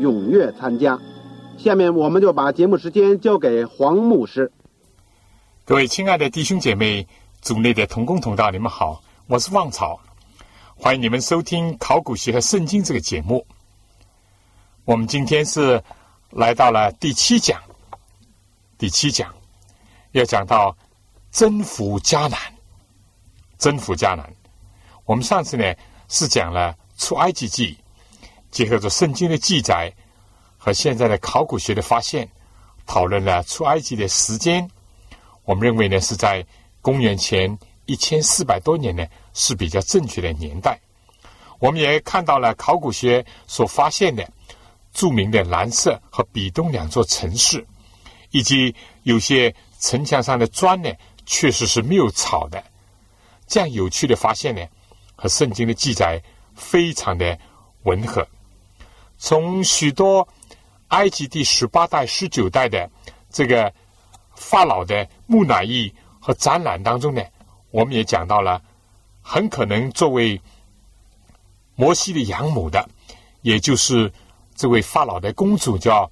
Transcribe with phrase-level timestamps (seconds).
[0.00, 0.98] 踊跃参加。
[1.58, 4.50] 下面我们就把节目时间交给黄牧师。
[5.64, 7.06] 各位亲爱的弟兄姐妹、
[7.40, 10.00] 组内的同工同道，你们好，我是旺草，
[10.74, 13.46] 欢迎你们收听考古学和圣经这个节目。
[14.84, 15.80] 我们今天是
[16.30, 17.60] 来到了第七讲，
[18.78, 19.32] 第七讲
[20.12, 20.76] 要讲到。
[21.32, 22.36] 征服迦南，
[23.56, 24.28] 征服迦南。
[25.04, 25.62] 我们上次呢
[26.08, 27.78] 是讲了出埃及记，
[28.50, 29.92] 结合着圣经的记载
[30.58, 32.28] 和现在的考古学的发现，
[32.86, 34.70] 讨论了出埃及的时间。
[35.44, 36.44] 我们认为呢是在
[36.80, 40.78] 公元前一千四百多年呢是比较正确的年代。
[41.58, 44.28] 我们也看到了考古学所发现的
[44.92, 47.66] 著名的蓝色和比东两座城市，
[48.30, 50.90] 以及有些城墙上的砖呢。
[51.26, 52.64] 确实是没有草的，
[53.46, 54.66] 这样有趣的发现呢，
[55.14, 56.20] 和圣经的记载
[56.56, 57.38] 非常的
[57.84, 58.26] 吻合。
[59.20, 60.26] 从许多
[60.88, 62.90] 埃及第十八代、十九代的
[63.28, 63.72] 这个
[64.34, 67.22] 法老的木乃伊和展览当中呢，
[67.70, 68.60] 我们也讲到了，
[69.20, 70.40] 很可能作为
[71.76, 72.88] 摩西的养母的，
[73.42, 74.10] 也就是
[74.56, 76.10] 这位法老的公主叫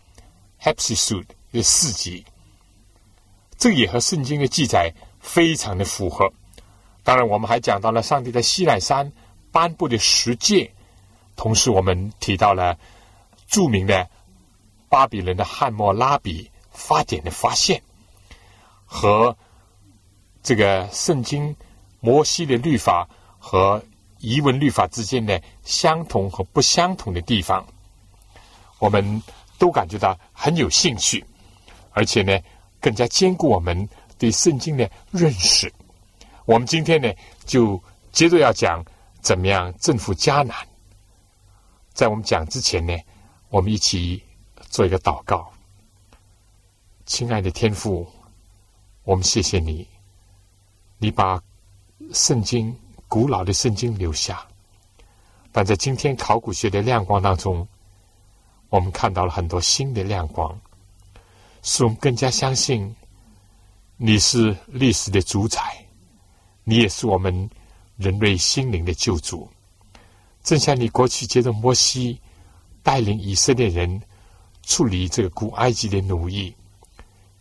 [0.61, 2.25] Hepsisud 的四级，
[3.57, 4.93] 这也和圣经的记载。
[5.21, 6.33] 非常的符合。
[7.03, 9.13] 当然，我们还讲到了上帝在西奈山
[9.51, 10.73] 颁布的十诫，
[11.35, 12.79] 同时我们提到了
[13.49, 14.09] 著名的
[14.89, 17.83] 巴比伦的汉谟拉比法典的发现，
[18.87, 19.37] 和
[20.43, 21.55] 这个圣经
[21.99, 23.09] 摩西的律法
[23.39, 23.83] 和
[24.19, 27.67] 遗文律法之间的相同和不相同的地方，
[28.79, 29.23] 我们
[29.59, 31.25] 都感觉到很有兴趣，
[31.91, 32.39] 而且呢，
[32.81, 33.89] 更加兼顾我们。
[34.21, 35.73] 对圣经的认识，
[36.45, 37.09] 我们今天呢
[37.47, 38.85] 就接着要讲
[39.21, 40.57] 怎么样征服迦南。
[41.93, 42.93] 在我们讲之前呢，
[43.51, 44.23] 我们一起
[44.69, 45.51] 做一个祷告。
[47.07, 48.07] 亲爱的天父，
[49.05, 49.87] 我们谢谢你，
[50.99, 51.43] 你把
[52.13, 52.75] 圣经
[53.09, 54.47] 古老的圣经留下，
[55.51, 57.67] 但在今天考古学的亮光当中，
[58.69, 60.61] 我们看到了很多新的亮光，
[61.63, 62.95] 使我们更加相信。
[64.01, 65.85] 你是历史的主宰，
[66.63, 67.51] 你也是我们
[67.97, 69.49] 人类心灵的救主。
[70.45, 72.21] 正像你过去接着摩西
[72.83, 74.01] 带领以色列人
[74.63, 76.55] 处理这个古埃及的奴役，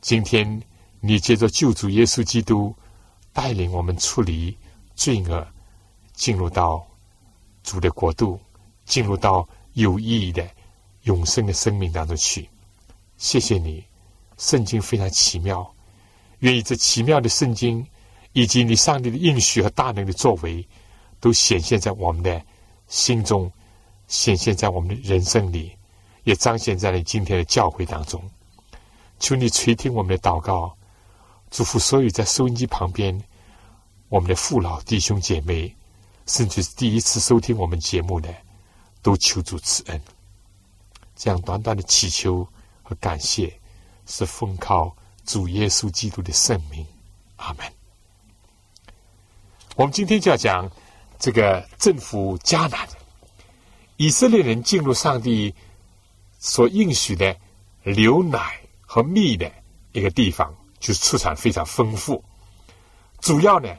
[0.01, 0.61] 今天
[0.99, 2.73] 你接着救主耶稣基督
[3.33, 4.55] 带领我们处理
[4.95, 5.45] 罪恶，
[6.13, 6.85] 进入到
[7.63, 8.39] 主的国度，
[8.85, 10.47] 进入到有意义的
[11.03, 12.49] 永生的生命当中去。
[13.17, 13.83] 谢谢你，
[14.37, 15.69] 圣经非常奇妙。
[16.39, 17.85] 愿意这奇妙的圣经，
[18.33, 20.65] 以及你上帝的应许和大能的作为，
[21.19, 22.41] 都显现在我们的
[22.87, 23.51] 心中，
[24.07, 25.71] 显现在我们的人生里，
[26.23, 28.21] 也彰显在你今天的教会当中。
[29.19, 30.75] 求你垂听我们的祷告，
[31.51, 33.19] 祝福所有在收音机旁边
[34.09, 35.75] 我们的父老弟兄姐妹，
[36.25, 38.33] 甚至是第一次收听我们节目的，
[39.01, 40.01] 都求主赐恩。
[41.15, 42.47] 这样短短的祈求
[42.83, 43.51] 和感谢，
[44.05, 44.95] 是奉靠。
[45.25, 46.87] 主耶稣基督的圣名，
[47.35, 47.65] 阿门。
[49.75, 50.71] 我们今天就要讲
[51.19, 52.87] 这个政府迦南，
[53.97, 55.53] 以色列人进入上帝
[56.39, 57.35] 所应许的
[57.83, 59.51] 牛奶和蜜的
[59.91, 62.23] 一个地方，就是出产非常丰富。
[63.19, 63.69] 主要呢，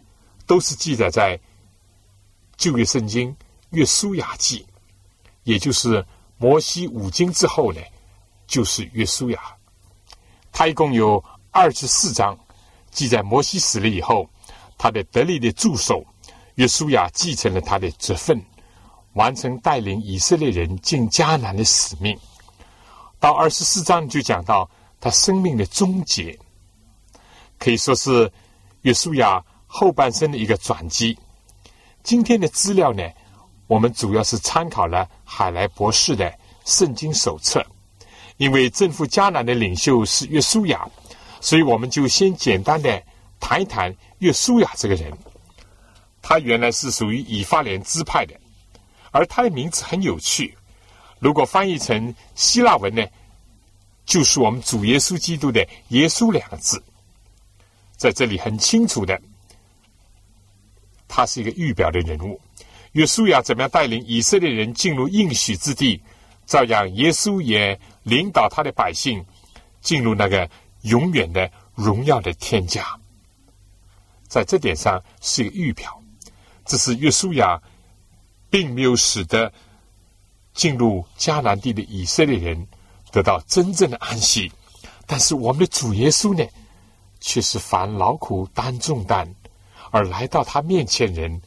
[0.47, 1.39] 都是记载在
[2.57, 3.35] 旧约圣经
[3.71, 4.67] 约书亚记，
[5.45, 6.05] 也就是
[6.37, 7.81] 摩西五经之后呢，
[8.47, 9.41] 就是约书亚，
[10.53, 11.25] 他一共有。
[11.51, 12.39] 二十四章
[12.91, 14.29] 记载摩西死了以后，
[14.77, 16.05] 他的得力的助手
[16.57, 18.41] 约书亚继承了他的职分，
[19.19, 22.17] 完成带领以色列人进迦南的使命。
[23.19, 24.71] 到二十四章就讲到
[25.01, 26.39] 他生命的终结，
[27.59, 28.31] 可以说是
[28.83, 31.19] 约书亚后半生的一个转机。
[32.05, 33.03] 今天的资料呢，
[33.67, 36.33] 我们主要是参考了海莱博士的
[36.65, 37.61] 圣经手册，
[38.37, 40.89] 因为征服迦南的领袖是约书亚，
[41.41, 43.03] 所以我们就先简单的
[43.41, 45.13] 谈一谈约书亚这个人。
[46.23, 48.38] 他原来是属于以法莲支派的，
[49.19, 50.57] 而他的名字很有趣。
[51.19, 53.05] 如果翻译成希腊文呢，
[54.07, 56.81] 就是我们主耶稣基督的“耶稣”两个字，
[57.97, 59.21] 在这里很清楚的，
[61.09, 62.41] 他是一个预表的人物。
[62.93, 66.01] 约书亚怎么样带领以色列人进入应许之地，
[66.47, 69.25] 照样耶稣也领导他的百姓
[69.81, 70.49] 进入那个
[70.83, 72.97] 永远的荣耀的天家。
[74.29, 76.01] 在这点上是一个预表，
[76.65, 77.61] 这是约书亚
[78.51, 79.53] 并没有使得。
[80.55, 82.67] 进入迦南地的以色列人
[83.13, 84.51] 得到真正的安息，
[85.07, 86.45] 但是我们的主耶稣呢，
[87.21, 89.33] 却是凡劳苦担重担
[89.93, 91.41] 而来到他面前人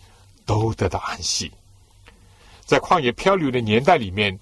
[0.45, 1.51] 都得到安息。
[2.63, 4.39] 在旷野漂流的年代里面，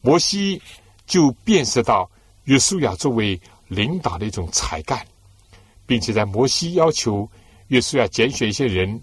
[0.00, 0.62] 摩西
[1.06, 2.10] 就辨识到
[2.44, 3.38] 约书亚作为
[3.68, 5.06] 领导的一种才干，
[5.84, 7.28] 并且在摩西要求
[7.68, 8.98] 约书亚拣选一些人，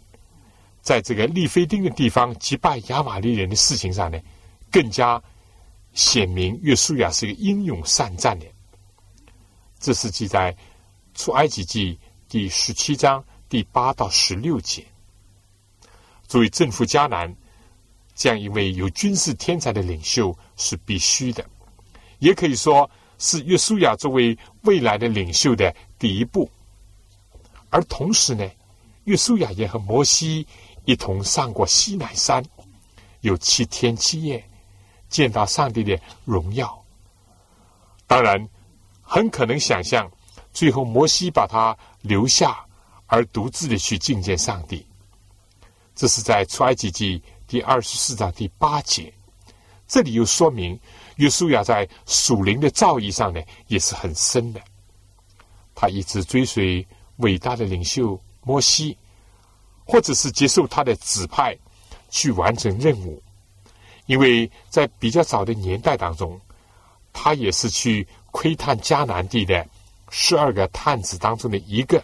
[0.84, 4.20] 在这个利非丁的地方击败亚玛利人的事情上呢。
[4.70, 5.22] 更加
[5.94, 8.46] 显明，约书亚是一个英勇善战的。
[9.80, 10.56] 这是记在
[11.14, 14.84] 出埃及记第十七章第八到十六节。
[16.28, 17.32] 作为征服迦南
[18.16, 21.46] 这样一位有军事天才的领袖是必须的，
[22.18, 22.90] 也可以说
[23.20, 26.50] 是约书亚作为未来的领袖的第一步。
[27.70, 28.50] 而同时呢，
[29.04, 30.48] 约书亚也和摩西
[30.86, 32.44] 一同上过西乃山，
[33.22, 34.44] 有七天七夜。
[35.10, 35.96] 见到上帝的
[36.26, 36.84] 荣耀，
[38.08, 38.50] 当然
[39.00, 40.12] 很可能想象，
[40.52, 42.66] 最后摩西把他留下，
[43.06, 44.84] 而独自的去觐见上帝。
[45.94, 49.14] 这是在出埃及记第二十四章第八节。
[49.88, 50.80] 这里又说明，
[51.18, 54.60] 约书亚在属灵的造诣上呢，也是很深的。
[55.76, 56.84] 他一直追随
[57.18, 58.98] 伟大的领袖摩西，
[59.86, 61.58] 或者是接受他的指派
[62.10, 63.22] 去完成任务。
[64.06, 66.40] 因为在比较早的年代当中，
[67.14, 69.66] 他也是去窥探迦南地的
[70.10, 72.04] 十二个探子当中的一个。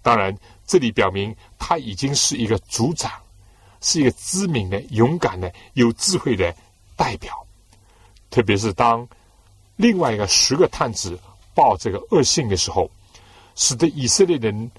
[0.00, 0.36] 当然，
[0.66, 3.10] 这里表明他已经是一个族长，
[3.80, 6.54] 是一个知名的、勇敢的、有智慧的
[6.96, 7.34] 代表。
[8.30, 9.06] 特别是当
[9.74, 11.18] 另外一个十个探子
[11.52, 12.88] 报这个恶信的时候，
[13.56, 14.70] 使得以色列人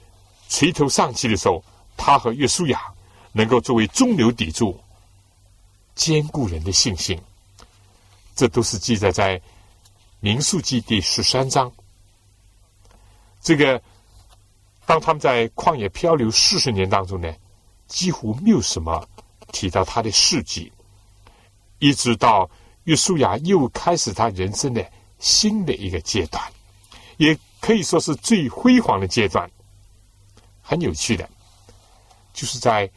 [0.51, 1.63] 垂头丧气的时候，
[1.95, 2.83] 他和约书亚
[3.31, 4.77] 能够作为中流砥柱。
[5.95, 7.19] 坚固人的信心，
[8.35, 9.37] 这都是记载在
[10.19, 11.71] 《民数记》第十三章。
[13.41, 13.81] 这个，
[14.85, 17.31] 当他们在旷野漂流四十年当中呢，
[17.87, 19.07] 几乎没有什么
[19.53, 20.71] 提到他的事迹，
[21.79, 22.49] 一直到
[22.85, 24.85] 约书亚又开始他人生的
[25.19, 26.43] 新的一个阶段，
[27.17, 29.49] 也可以说是最辉煌的阶段。
[30.71, 31.29] 很有趣的，
[32.31, 32.89] 就是在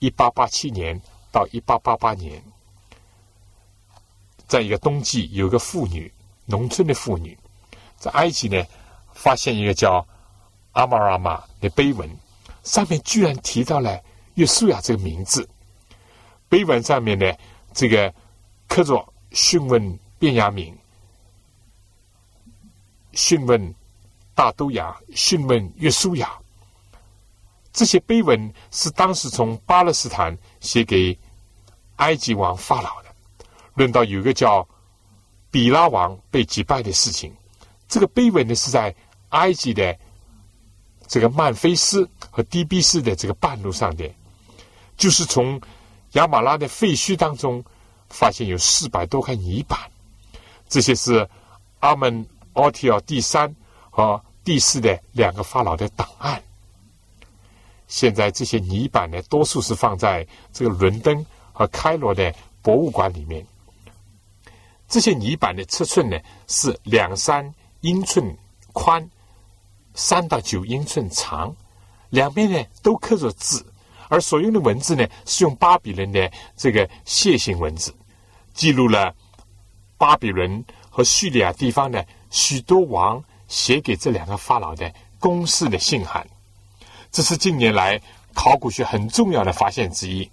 [0.00, 1.00] 一八八七年。
[1.30, 2.44] 到一八八八年，
[4.46, 6.12] 在一个冬季，有个妇女，
[6.44, 7.34] 农村的妇女，
[7.96, 8.62] 在埃及呢，
[9.14, 10.06] 发现一个叫
[10.72, 12.06] 阿玛拉玛的碑文，
[12.64, 13.98] 上面居然提到了
[14.34, 15.48] 约书亚这个名字。
[16.50, 17.32] 碑文上面呢，
[17.72, 18.12] 这个
[18.68, 20.76] 刻着询问卞雅敏，
[23.14, 23.74] 询问
[24.34, 26.38] 大都雅，询问约书亚。
[27.72, 31.18] 这些碑文是当时从巴勒斯坦写给。
[31.96, 33.14] 埃及王法老的，
[33.74, 34.66] 论到有个叫
[35.52, 37.32] 比拉王被击败的事情，
[37.86, 38.92] 这个碑文呢是在
[39.28, 39.96] 埃及的
[41.06, 44.10] 这个曼菲斯和迪比斯的这个半路上的，
[44.96, 45.60] 就是从
[46.12, 47.62] 亚马拉的废墟当中
[48.08, 49.78] 发现有四百多块泥板，
[50.68, 51.28] 这些是
[51.80, 53.54] 阿门奥提奥第三
[53.90, 56.42] 和第四的两个法老的档案。
[57.92, 61.24] 现在这些泥板呢，多数是放在这个伦敦。
[61.54, 63.46] 和开罗的博物馆里面，
[64.88, 66.18] 这些泥板的尺寸呢
[66.48, 67.44] 是两三
[67.82, 68.34] 英寸
[68.72, 69.06] 宽，
[69.92, 71.54] 三到九英寸长，
[72.08, 73.62] 两边呢都刻着字，
[74.08, 77.94] 而所用的文字呢是用巴比伦的这个楔形文字，
[78.54, 79.14] 记录了
[79.98, 86.26] 巴比伦和叙利亚地方的许多王写给这两个法老的公式的信函。
[87.12, 88.00] 这是近年来
[88.34, 90.28] 考古学很重要的发现之一。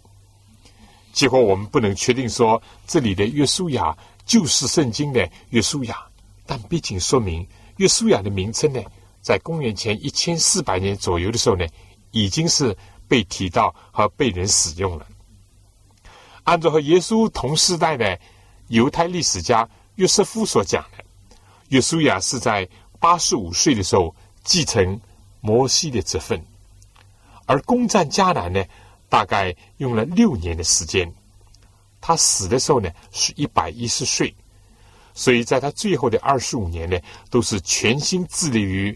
[1.12, 3.96] 结果我们不能确定说这里的约书亚
[4.26, 5.98] 就是圣经的约书亚，
[6.46, 7.46] 但毕竟说明
[7.78, 8.82] 约书亚的名称呢，
[9.22, 11.66] 在公元前一千四百年左右的时候呢，
[12.12, 12.76] 已经是
[13.08, 15.06] 被提到和被人使用了。
[16.44, 18.18] 按照和耶稣同时代的
[18.70, 21.04] 犹太历史家约瑟夫所讲的，
[21.70, 22.68] 约书亚是在
[23.00, 25.02] 八十五岁的时候继承
[25.42, 26.42] 摩西的职分，
[27.50, 28.64] 而攻占迦南呢，
[29.10, 31.12] 大概用了六年的时间。
[32.00, 34.32] 他死的时候呢，是一百一十岁，
[35.16, 37.00] 所以在他最后的二十五年呢，
[37.32, 38.96] 都是全心致力于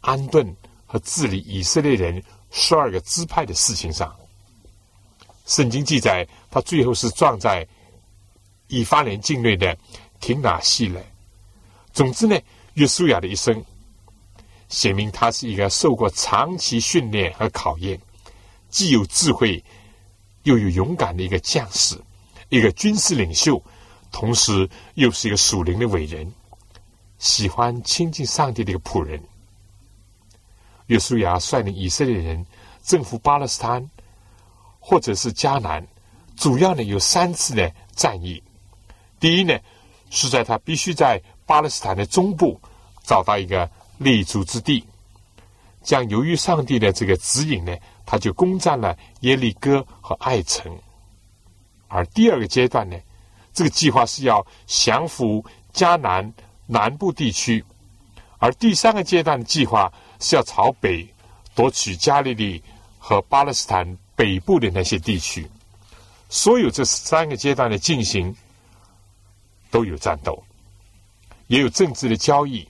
[0.00, 4.16] 安顿和治理以色列人十二个支派的事情上。
[5.44, 7.68] 圣经记载，他最后是葬在
[8.68, 9.76] 以法莲境内的
[10.20, 10.98] 廷拿西勒。
[11.92, 12.34] 总之呢，
[12.72, 13.62] 约书亚的一生
[14.74, 17.96] 显明他是一个受过长期训练和考验，
[18.70, 19.62] 既有智慧
[20.42, 21.96] 又有勇敢的一个将士。
[22.48, 23.62] 一个军事领袖，
[24.10, 26.28] 同时又是一个属灵的伟人，
[27.20, 29.22] 喜欢亲近上帝的一个仆人。
[30.86, 32.44] 约书亚率领以色列人
[32.82, 33.88] 征服巴勒斯坦，
[34.80, 35.86] 或者是迦南，
[36.36, 38.42] 主要呢有三次的战役。
[39.20, 39.56] 第一呢，
[40.10, 42.60] 是在他必须在巴勒斯坦的中部
[43.04, 44.84] 找到一个立足之地，
[45.82, 50.76] 这样由于上帝的这个指引呢，他就攻占了耶利哥和爱城。
[51.88, 52.96] 而第二个阶段呢，
[53.52, 56.32] 这个计划是要降服迦南
[56.66, 57.62] 南部地区；
[58.38, 61.06] 而第三个阶段的计划是要朝北
[61.54, 62.62] 夺取加利利
[62.98, 65.48] 和巴勒斯坦北部的那些地区。
[66.28, 68.34] 所有这三个阶段的进行
[69.70, 70.42] 都有战斗，
[71.46, 72.68] 也有政治的交易。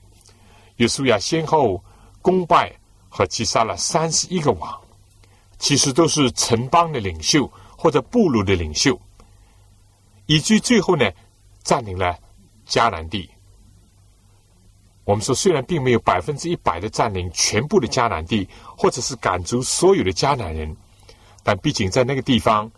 [0.77, 1.83] 约书亚先后
[2.21, 2.73] 攻败
[3.09, 4.81] 和击杀了三十一个王，
[5.59, 8.99] 其实都是城邦的领袖或者部落的领袖。
[10.27, 11.11] 以至于最后呢，
[11.63, 12.19] 占领了
[12.67, 13.29] 迦南地。
[15.05, 20.75] 我们说，虽然并没有百分之一百的占领全部的迦南地，或者是赶逐所有的迦南人，
[21.43, 22.71] 但毕竟在那个地方，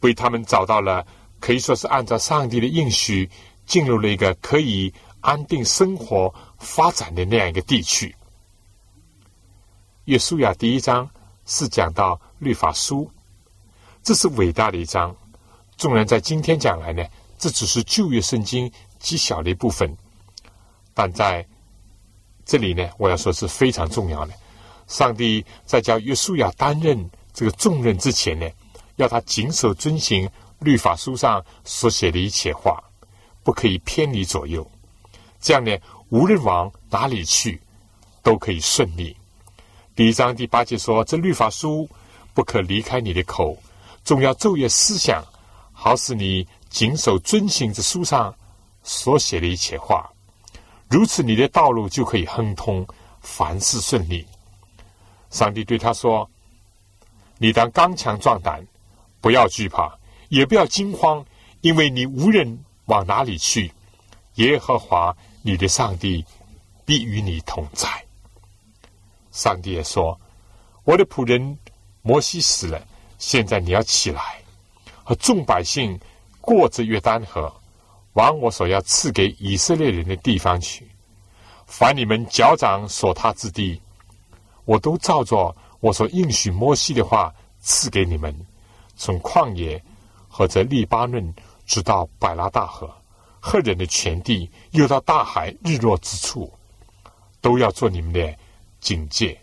[0.00, 1.06] 为他们找到了
[1.40, 3.28] 可以说是按照上帝的应许，
[3.66, 6.34] 进入了一个可以安定生活、
[6.64, 8.16] 发展的那样一个地区。
[10.06, 11.08] 约书亚第一章
[11.46, 13.08] 是讲到律法书，
[14.02, 15.14] 这是伟大的一章。
[15.76, 17.04] 纵然在今天讲来呢，
[17.38, 19.96] 这只是旧约圣经极小的一部分，
[20.92, 21.46] 但在
[22.44, 24.34] 这里呢，我要说是非常重要的。
[24.86, 28.46] 上帝在叫约书亚担任这个重任之前呢，
[28.96, 30.30] 要他谨守遵行
[30.60, 32.82] 律法书上所写的一切话，
[33.42, 34.70] 不可以偏离左右。
[35.40, 35.76] 这样呢，
[36.10, 37.60] 无论往哪里去，
[38.22, 39.16] 都可以顺利。
[39.94, 41.88] 第一章第八节说：“这律法书
[42.32, 43.56] 不可离开你的口，
[44.04, 45.24] 重要昼夜思想。”
[45.76, 48.32] 好使你谨守遵行这书上
[48.84, 50.08] 所写的一切话，
[50.88, 52.86] 如此你的道路就可以亨通，
[53.20, 54.24] 凡事顺利。
[55.30, 56.30] 上帝对他说
[57.38, 58.64] ：“你当刚强壮胆，
[59.20, 59.92] 不要惧怕，
[60.28, 61.22] 也不要惊慌，
[61.60, 63.72] 因为你无人往哪里去，
[64.36, 65.14] 耶和华
[65.46, 66.24] 你的上帝
[66.86, 67.86] 必与你同在。”
[69.30, 70.18] 上帝也说
[70.84, 71.58] ：“我的仆人
[72.02, 72.80] 摩西死了，
[73.18, 74.40] 现在你要起来。”
[75.04, 76.00] 和众百姓
[76.40, 77.52] 过着约旦河，
[78.14, 80.88] 往我所要赐给以色列人的地方去。
[81.66, 83.78] 凡你们脚掌所踏之地，
[84.64, 88.34] 我都照着我所应许摩西的话赐给你们。
[88.96, 89.82] 从旷野
[90.26, 91.34] 和这利巴嫩，
[91.66, 92.90] 直到百拉大河，
[93.46, 96.50] 赫人的全地，又到大海日落之处，
[97.42, 98.34] 都要做你们的
[98.80, 99.38] 警戒。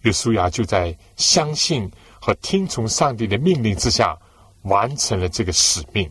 [0.00, 1.88] 约书亚就在相信
[2.20, 4.18] 和听从上帝的命令之下。
[4.64, 6.10] 完成了这个使命，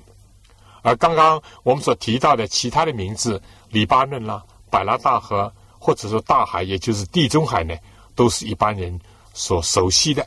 [0.84, 7.76] 而刚刚我们所提到的其他的名字，黎巴嫩啦、百拉大河，或者说大海，也就是地中海呢，
[8.14, 9.02] 都是一般人
[9.34, 10.24] 所熟悉的。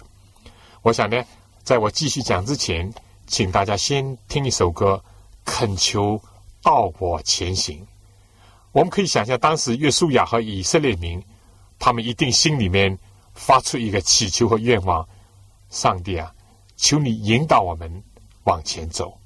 [0.83, 1.25] 我想呢，
[1.63, 2.93] 在我继续讲之前，
[3.29, 5.01] 请大家先听一首歌，
[5.45, 6.21] 恳求
[6.67, 7.87] 道我前行。
[8.73, 11.23] 我们可以想象，当时约书亚和以色列民，
[11.79, 12.99] 他们一定心里面
[13.35, 15.09] 发出一个祈求和愿望：
[15.71, 16.35] 上帝啊，
[16.77, 18.03] 求你引导我们。
[18.45, 19.19] 往前走。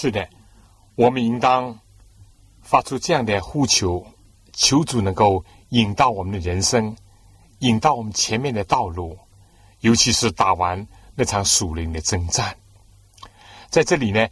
[0.00, 0.28] 是的，
[0.94, 1.76] 我们应当
[2.62, 4.06] 发出这样的呼求，
[4.52, 6.96] 求主能够引导我们的人生，
[7.58, 9.18] 引导我们前面的道路，
[9.80, 10.86] 尤其是打完
[11.16, 12.56] 那场属灵的征战。
[13.70, 14.28] 在这里呢，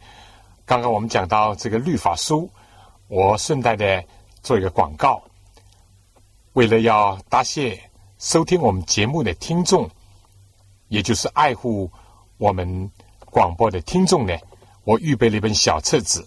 [0.65, 2.49] 刚刚我们讲到这个律法书，
[3.09, 4.01] 我顺带的
[4.41, 5.21] 做一个广告，
[6.53, 7.77] 为了要答谢
[8.19, 9.89] 收听我们节目的听众，
[10.87, 11.91] 也就是爱护
[12.37, 12.89] 我们
[13.25, 14.33] 广播的听众呢。
[14.87, 16.25] 我预备了一本小册子，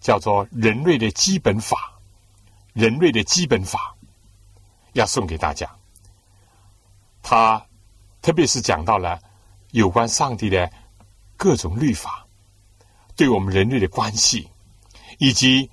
[0.00, 2.00] 叫做《人类的基本法》，
[2.80, 3.94] 人类的基本法
[4.94, 5.70] 要送给大家。
[7.22, 7.66] 他
[8.22, 9.20] 特别是讲到了
[9.72, 10.72] 有关上帝的
[11.36, 12.26] 各种律法，
[13.16, 14.48] 对我们人类的关系，
[15.18, 15.70] 以及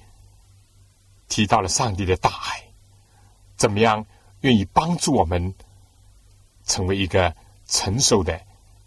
[1.29, 2.61] 提到了上帝的大爱，
[3.55, 4.05] 怎么样
[4.41, 5.55] 愿意帮助我们
[6.65, 7.33] 成为一个
[7.67, 8.37] 成熟的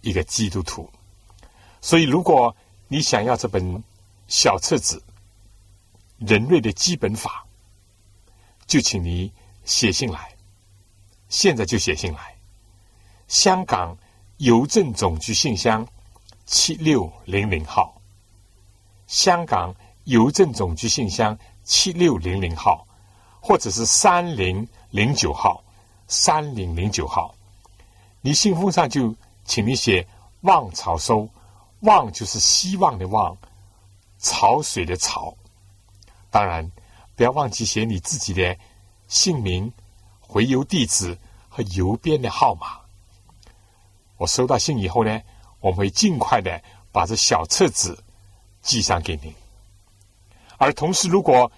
[0.03, 0.90] 一个基督徒。
[1.81, 2.55] 所以，如果
[2.92, 3.85] 你想要这本
[4.26, 5.00] 小册子
[6.29, 7.46] 《人类的基本法》，
[8.66, 9.33] 就请你
[9.64, 10.35] 写信来，
[11.29, 12.35] 现在就写信来。
[13.29, 13.96] 香港
[14.38, 15.87] 邮政总局信箱
[16.46, 17.94] 七六零零号，
[19.07, 19.72] 香港
[20.03, 22.85] 邮政总局信箱七六零零号，
[23.40, 25.62] 或者是三零零九号，
[26.09, 27.37] 三零零九号。
[28.20, 30.09] 你信封上就请你写
[30.42, 31.29] “望潮收”。
[31.80, 33.36] 望就是希望的望，
[34.18, 35.34] 潮水的潮。
[36.30, 36.70] 当然，
[37.16, 38.56] 不要忘记写你自己的
[39.08, 39.72] 姓名、
[40.20, 42.80] 回邮地址和邮编的号码。
[44.18, 45.22] 我收到信以后呢，
[45.60, 46.62] 我会尽快的
[46.92, 48.04] 把这小册子
[48.60, 49.34] 寄上给您。
[50.58, 51.50] 而同时，如果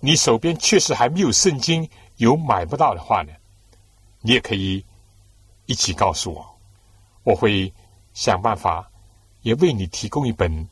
[0.00, 3.32] 你手边确实还没有圣经，有买不到的话呢，
[4.20, 4.84] 你也可以
[5.64, 6.58] 一起告诉我，
[7.22, 7.72] 我会
[8.12, 8.89] 想办法。
[9.42, 10.68] 也为你提供一本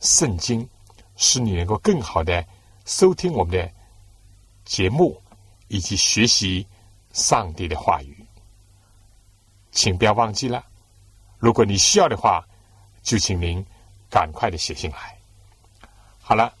[0.00, 0.68] 圣经，
[1.16, 2.44] 使你能够更好的
[2.84, 3.70] 收听我们的
[4.64, 5.20] 节目，
[5.68, 6.66] 以及学习
[7.12, 8.16] 上帝的话语。
[9.72, 10.64] 请不要忘记了，
[11.38, 12.44] 如果你需要的话，
[13.02, 13.64] 就请您
[14.10, 15.16] 赶快的写信来。
[16.20, 16.52] 好了，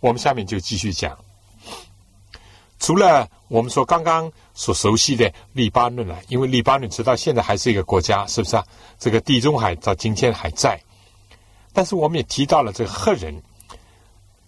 [0.00, 1.18] 我们下面就继续讲。
[2.78, 8.66] 除了我们说刚刚所熟悉的黎巴嫩了，因为黎巴嫩直到现在还是一个国家，是不是啊？
[8.98, 10.80] 这个地中海到今天还在。
[11.72, 13.40] 但是我们也提到了这个赫人，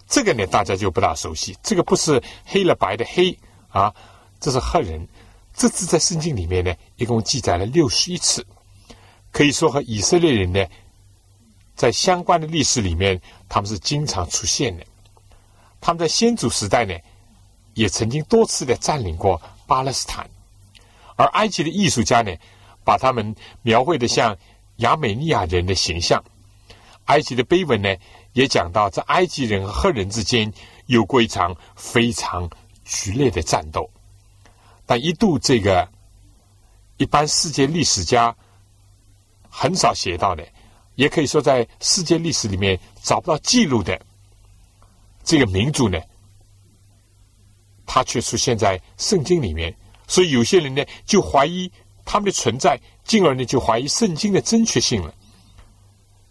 [0.08, 1.54] 这个呢大家就不大熟悉。
[1.62, 3.94] 这个不是黑了白的黑啊，
[4.40, 5.06] 这是赫人。
[5.54, 8.44] 这次在圣经里面呢，一共记载了六十一次，
[9.30, 10.66] 可以说和以色列人呢，
[11.76, 14.84] 在相关的历史里面，他们是经常出现的。
[15.80, 16.94] 他们在先祖时代呢。
[17.74, 20.28] 也曾经多次的占领过巴勒斯坦，
[21.14, 22.34] 而埃及的艺术家呢，
[22.82, 24.36] 把他们描绘的像
[24.76, 26.24] 亚美尼亚人的形象。
[27.04, 27.94] 埃及的碑文呢，
[28.32, 30.50] 也讲到在埃及人和赫人之间
[30.86, 32.48] 有过一场非常
[32.84, 33.88] 剧烈的战斗。
[34.86, 35.86] 但一度这个
[36.96, 38.34] 一般世界历史家
[39.50, 40.46] 很少写到的，
[40.94, 44.00] 也可以说在世界历史里面找不到记录的
[45.22, 45.98] 这个民族呢。
[47.88, 49.74] 它却出现在圣经里面，
[50.06, 51.72] 所以有些人呢就怀疑
[52.04, 55.12] 他们的存在，进而呢就怀疑圣经的正确性了。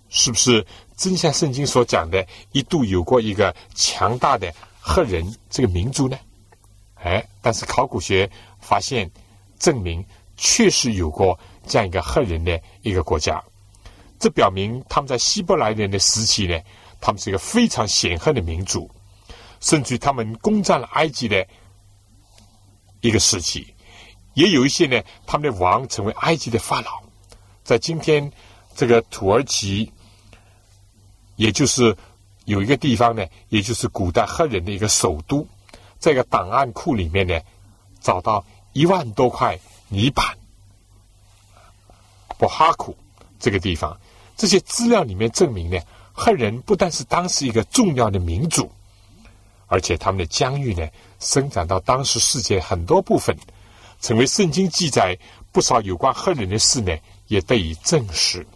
[0.09, 0.65] 是不是
[0.95, 6.17] 真像圣经所讲的，一度有过一个强大的赫人这个民族呢？
[6.93, 9.09] 哎，但是考古学发现
[9.59, 10.05] 证明，
[10.37, 13.43] 确实有过这样一个赫人的一个国家。
[14.19, 16.57] 这表明他们在希伯来人的时期呢，
[17.01, 18.89] 他们是一个非常显赫的民族。
[19.59, 21.45] 甚至他们攻占了埃及的
[23.01, 23.73] 一个时期，
[24.33, 27.01] 也有一些呢，他们的王成为埃及的法老。
[27.63, 28.31] 在今天
[28.75, 29.91] 这个土耳其，
[31.35, 31.95] 也就是
[32.45, 35.45] 有一个地方呢，也就是古代赫人的一个首都，
[35.99, 37.39] 在一个档案库里面呢，
[37.99, 40.37] 找到一万多块泥板。
[42.37, 42.95] 博哈库
[43.39, 43.99] 这个地方，
[44.35, 45.79] 这些资料里面证明呢，
[46.13, 48.71] 赫人不但是当时一个重要的民族。
[49.67, 50.87] 而且他们的疆域呢，
[51.19, 53.37] 伸展到当时世界很多部分，
[53.99, 55.17] 成为圣经记载
[55.51, 58.47] 不少有关赫人的事呢，也得以证实。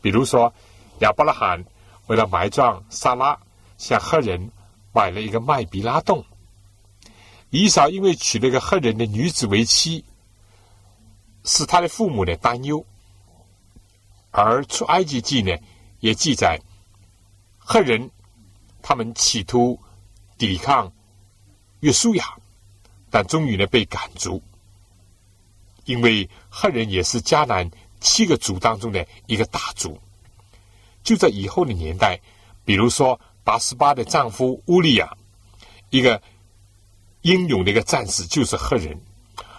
[0.00, 0.52] 比如说，
[1.00, 1.62] 亚伯拉罕
[2.06, 3.38] 为了埋葬撒拉，
[3.76, 4.50] 向赫人
[4.94, 6.22] 买了一个麦比拉洞；
[7.50, 10.02] 以扫因为娶了一个赫人的女子为妻，
[11.44, 12.82] 使他的父母呢担忧。
[14.30, 15.54] 而出埃及记呢，
[16.00, 16.58] 也记载
[17.58, 18.10] 赫人
[18.80, 19.78] 他们企图。
[20.38, 20.92] 抵抗
[21.80, 22.36] 约书亚，
[23.10, 24.42] 但终于呢被赶逐，
[25.84, 27.70] 因为黑人也是迦南
[28.00, 29.98] 七个族当中的一个大族。
[31.02, 32.20] 就在以后的年代，
[32.64, 35.16] 比如说八十八的丈夫乌利亚，
[35.90, 36.20] 一个
[37.22, 38.94] 英勇的一个战士，就是黑人；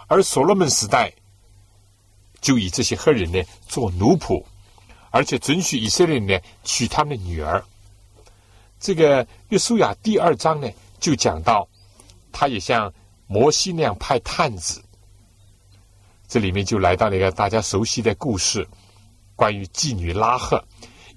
[0.07, 1.13] 而所罗门时代
[2.41, 4.43] 就以这些黑人呢做奴仆，
[5.09, 7.63] 而且准许以色列人呢娶他们的女儿。
[8.79, 11.67] 这个约书亚第二章呢就讲到，
[12.31, 12.93] 他也像
[13.25, 14.81] 摩西那样派探子。
[16.27, 18.67] 这里面就来到了一个大家熟悉的故事，
[19.35, 20.63] 关于妓女拉赫，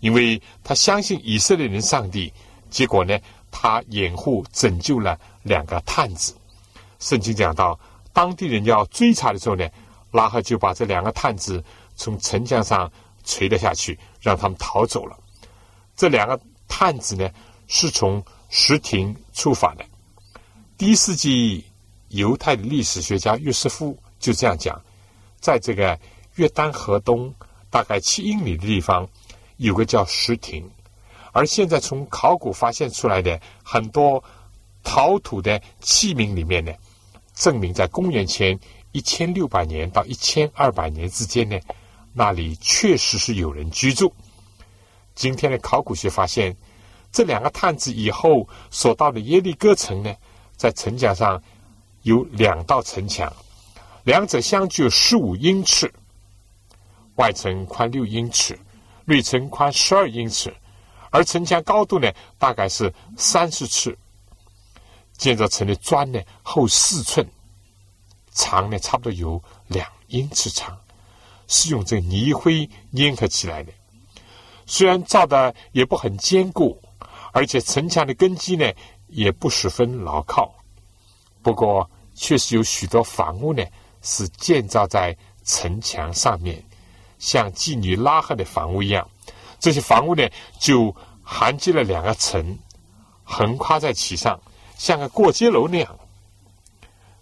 [0.00, 2.32] 因为他相信以色列人上帝，
[2.70, 3.18] 结果呢，
[3.50, 6.34] 他掩护拯救了两个探子。
[7.00, 7.78] 圣经讲到，
[8.12, 9.68] 当地人要追查的时候呢，
[10.12, 11.62] 拉赫就把这两个探子
[11.96, 12.90] 从城墙上
[13.24, 15.18] 垂了下去，让他们逃走了。
[15.96, 17.28] 这两个探子呢，
[17.72, 19.84] 是从石亭出发的。
[20.76, 21.64] 第一世纪
[22.08, 24.78] 犹太的历史学家约瑟夫就这样讲。
[25.38, 25.98] 在这个
[26.34, 27.32] 约旦河东
[27.70, 29.08] 大概七英里的地方，
[29.56, 30.68] 有个叫石亭，
[31.32, 34.22] 而现在从考古发现出来的很多
[34.82, 36.72] 陶土的器皿里面呢，
[37.34, 38.58] 证明在公元前
[38.90, 41.56] 一千六百年到一千二百年之间呢，
[42.12, 44.12] 那里确实是有人居住。
[45.14, 46.54] 今天的考古学发现，
[47.12, 50.14] 这两个探子以后所到的耶利哥城呢，
[50.56, 51.42] 在城墙上
[52.02, 53.32] 有两道城墙。
[54.04, 55.92] 两者相距十五英尺，
[57.16, 58.58] 外层宽六英尺，
[59.04, 60.54] 内层宽十二英尺，
[61.10, 63.96] 而城墙高度呢，大概是三十尺。
[65.12, 67.28] 建造成的砖呢，厚四寸，
[68.32, 70.80] 长呢差不多有两英尺长，
[71.46, 73.70] 是用这个泥灰粘合起来的。
[74.64, 76.80] 虽然造的也不很坚固，
[77.32, 78.70] 而且城墙的根基呢
[79.08, 80.52] 也不十分牢靠，
[81.42, 83.64] 不过确实有许多房屋呢。
[84.02, 85.14] 是建造在
[85.44, 86.64] 城墙上面，
[87.18, 89.06] 像妓女拉赫的房屋一样。
[89.58, 90.26] 这些房屋呢，
[90.58, 92.58] 就含接了两个城，
[93.24, 94.40] 横跨在其上，
[94.78, 95.98] 像个过街楼那样。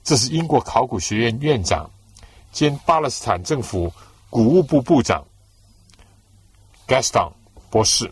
[0.04, 1.90] 这是英国考古学院院长
[2.52, 3.92] 兼巴勒斯坦政府
[4.30, 5.26] 古物部部长
[6.86, 7.32] Gaston
[7.70, 8.08] 博士，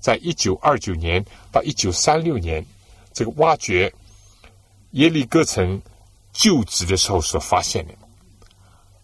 [0.00, 2.64] 在一九二九年到一九三六年
[3.12, 3.92] 这个挖掘
[4.92, 5.80] 耶利哥城。
[6.30, 7.94] 旧址的时候所发现的，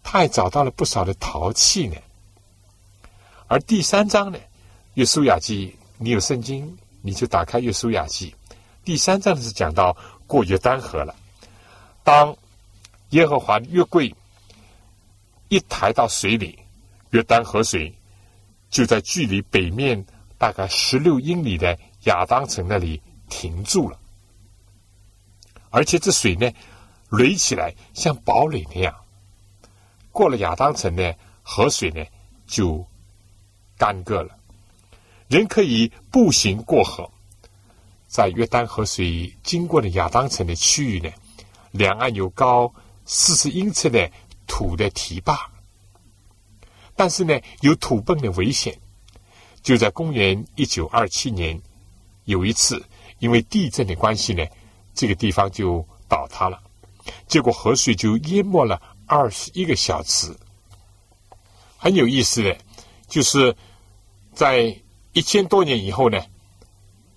[0.01, 1.97] 他还找到了不少的陶器呢。
[3.47, 4.37] 而第三章呢，
[4.93, 8.33] 《约书亚记》，你有圣经，你就打开《约书亚记》。
[8.85, 11.13] 第三章是讲到过约旦河了。
[12.05, 12.33] 当
[13.09, 14.15] 耶和华约柜
[15.49, 16.57] 一抬到水里，
[17.09, 17.93] 约旦河水
[18.69, 20.01] 就在距离北面
[20.37, 23.99] 大概十六英里的亚当城那里停住了，
[25.69, 26.51] 而且这水呢。
[27.11, 28.93] 垒起来像堡垒那样，
[30.11, 32.03] 过了亚当城呢，河水呢
[32.47, 32.85] 就
[33.77, 34.35] 干涸了，
[35.27, 37.09] 人可以步行过河。
[38.07, 41.09] 在约旦河水经过了亚当城的区域呢，
[41.71, 42.73] 两岸有高
[43.05, 44.11] 四十英尺的
[44.47, 45.39] 土的堤坝，
[46.95, 48.77] 但是呢有土崩的危险。
[49.65, 51.59] 就在公元一九二七年，
[52.25, 52.85] 有一次
[53.17, 54.45] 因为地震的关系呢，
[54.93, 56.61] 这个地方就倒塌了。
[57.27, 60.31] 结果河水就淹没了二十一个小时。
[61.77, 62.55] 很有意思的，
[63.07, 63.55] 就是
[64.35, 64.79] 在
[65.13, 66.21] 一千多年以后呢，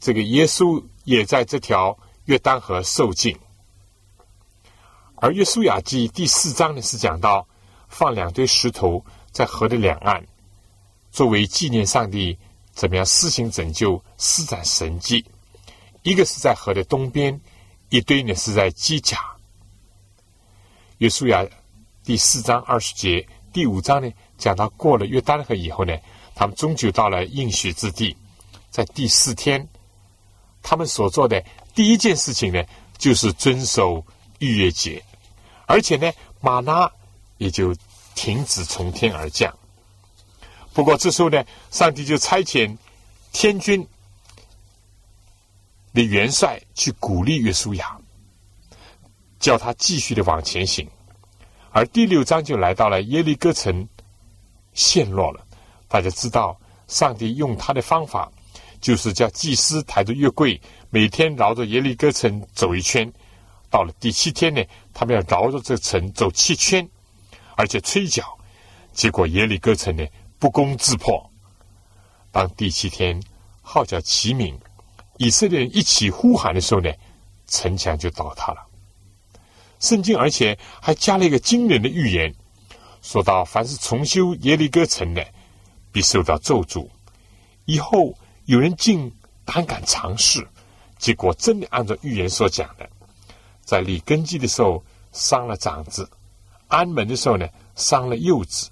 [0.00, 3.37] 这个耶稣也在这条约旦河受尽。
[5.16, 7.46] 而约书亚记第四章呢，是讲到
[7.88, 10.26] 放两堆石头在河的两岸，
[11.18, 12.38] 作为纪念上帝
[12.70, 15.26] 怎么样施行拯救、施展神迹。
[16.04, 17.40] 一个是在河的东边，
[17.88, 19.18] 一堆呢是在基甲。
[20.98, 21.44] 约书亚
[22.04, 25.92] 第四章二十节，第五章呢讲到过了约旦河以后呢，
[26.37, 28.16] 他们终究到了应许之地。
[28.70, 29.68] 在第四天，
[30.62, 32.62] 他们所做的第一件事情呢，
[32.96, 34.07] 就是遵守
[34.38, 35.02] 逾越节，
[35.66, 36.88] 而且呢，马拉
[37.38, 37.74] 也就
[38.14, 39.52] 停止从天而降。
[40.79, 42.73] 不过这时候呢，上帝就差遣
[43.33, 43.85] 天军
[45.93, 47.99] 的元帅去鼓励约书亚。
[49.41, 50.88] 叫他继续的往前行，
[51.73, 53.88] 而第六章就来到了耶利哥城
[54.73, 55.45] 陷落了。
[55.88, 58.31] 大家知道，上帝用他的方法，
[58.81, 60.61] 就是叫祭司抬着月柜，
[60.91, 63.12] 每天绕着耶利哥城走一圈。
[63.69, 64.62] 到了第七天呢，
[64.95, 66.88] 他们要绕着这城走七圈，
[67.57, 68.38] 而且吹角。
[68.93, 70.07] 结果耶利哥城呢
[70.38, 71.31] 不攻自破。
[72.31, 73.20] 当第七天
[73.62, 74.59] 号角齐鸣，
[75.16, 76.90] 以色列人一起呼喊的时候呢，
[77.46, 78.66] 城墙就倒塌了。
[79.81, 82.35] 圣经，而且还加了一个惊人的预言，
[83.01, 85.27] 说到凡是重修耶利哥城的，
[85.92, 86.88] 必受到咒诅。
[87.64, 88.14] 以后
[88.46, 89.12] 有人竟
[89.44, 90.46] 胆敢尝试，
[90.98, 92.88] 结果真的按照预言所讲的，
[93.64, 96.09] 在立根基的时候伤了长子，
[96.68, 98.68] 安门的时候呢伤了幼子、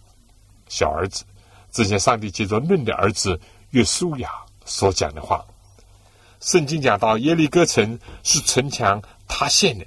[0.68, 1.24] 小儿子。
[1.76, 3.38] 之前上帝接着论的儿子
[3.72, 4.30] 约书亚
[4.64, 5.44] 所讲的话，
[6.40, 9.84] 圣经讲到耶利哥城是城墙塌陷的，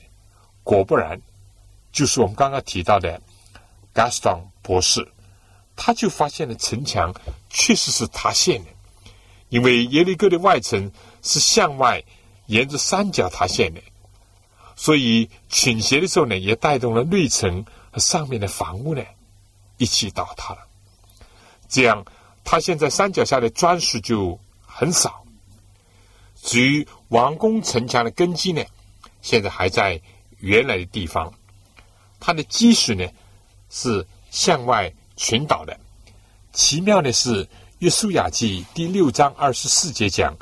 [0.64, 1.20] 果不然，
[1.92, 3.20] 就是我们刚刚提到的
[3.96, 5.12] Gaston 博士，
[5.76, 7.12] 他就发现了城墙
[7.50, 8.70] 确实是塌陷的。
[9.50, 10.92] 因为耶利哥的外层
[11.24, 12.04] 是向外
[12.46, 13.82] 沿着山脚塌陷的，
[14.76, 19.02] 所以倾斜的时候呢，也带动了内层和上面的房屋呢
[19.78, 20.69] 一起倒塌了。
[21.70, 22.04] 这样，
[22.44, 25.24] 它现在山脚下的砖石就很少。
[26.42, 28.62] 至于王宫城墙的根基呢，
[29.22, 30.02] 现在还在
[30.40, 31.34] 原来的地方，
[32.20, 33.08] 它的基石呢
[33.70, 35.80] 是向外群倒的。
[36.52, 37.48] 奇妙的是。
[37.80, 40.36] 约书亚记第六章二十四节讲，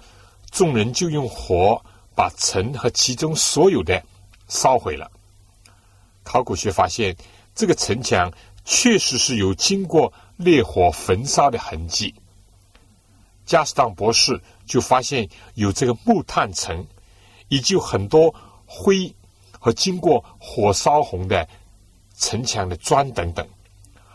[0.49, 1.79] 众人就用火
[2.15, 4.01] 把城和其中所有的
[4.47, 5.11] 烧毁了。
[6.23, 7.15] 考古学发现，
[7.53, 8.33] 这个城墙
[8.65, 12.15] 确实是有经过烈火焚烧的痕迹。
[13.45, 16.85] 加斯当博士就发现有这个木炭层，
[17.49, 18.33] 以及很多
[18.65, 19.13] 灰
[19.51, 21.47] 和经过火烧红的
[22.17, 23.45] 城墙的砖等等，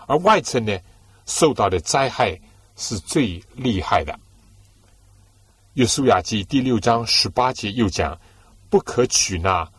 [0.07, 0.79] 而外层呢
[1.27, 2.41] 受到的灾害。
[2.75, 4.19] 是最厉害的。
[5.75, 8.19] 约书亚记第六章十八节又讲
[8.71, 9.71] ：“不可取那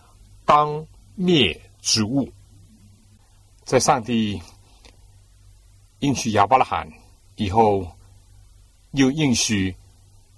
[0.45, 2.32] 当灭之物。”
[3.65, 4.39] 在上帝
[6.03, 6.85] 应许亚伯拉罕
[7.37, 7.89] 以后，
[8.91, 9.73] 又应许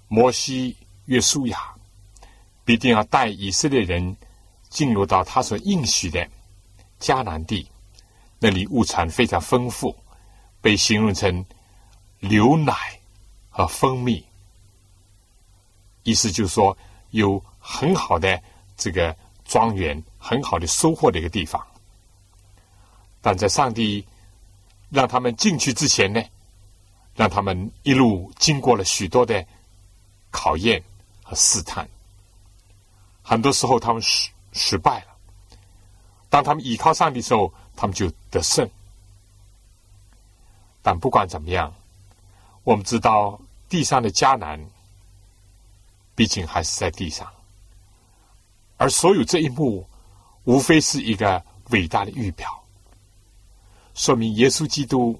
[0.06, 0.76] 摩西、
[1.06, 1.74] 约书亚，
[2.64, 4.16] 必定要带以色列人
[4.68, 6.24] 进入到他所应许的
[7.00, 7.68] 迦南地，
[8.38, 9.94] 那里物产非常丰富，
[10.60, 11.44] 被形容成。
[12.20, 12.72] 牛奶
[13.50, 14.24] 和蜂蜜，
[16.02, 16.76] 意思就是说
[17.10, 18.42] 有很好的
[18.76, 21.64] 这个庄园，很好的收获的一个地方。
[23.20, 24.04] 但在上帝
[24.90, 26.22] 让他们进去之前呢，
[27.14, 29.44] 让他们一路经过了许多的
[30.30, 30.82] 考验
[31.22, 31.88] 和试探，
[33.22, 35.16] 很多时候他们失失败了。
[36.28, 38.68] 当他们倚靠上帝的时候，他们就得胜。
[40.82, 41.72] 但不管怎么样。
[42.64, 44.60] 我们知道地上的迦南，
[46.16, 47.32] 毕竟还是在地上，
[48.76, 49.88] 而所有这一幕，
[50.42, 52.60] 无非是一个伟大的预表，
[53.96, 55.18] 说明耶稣基督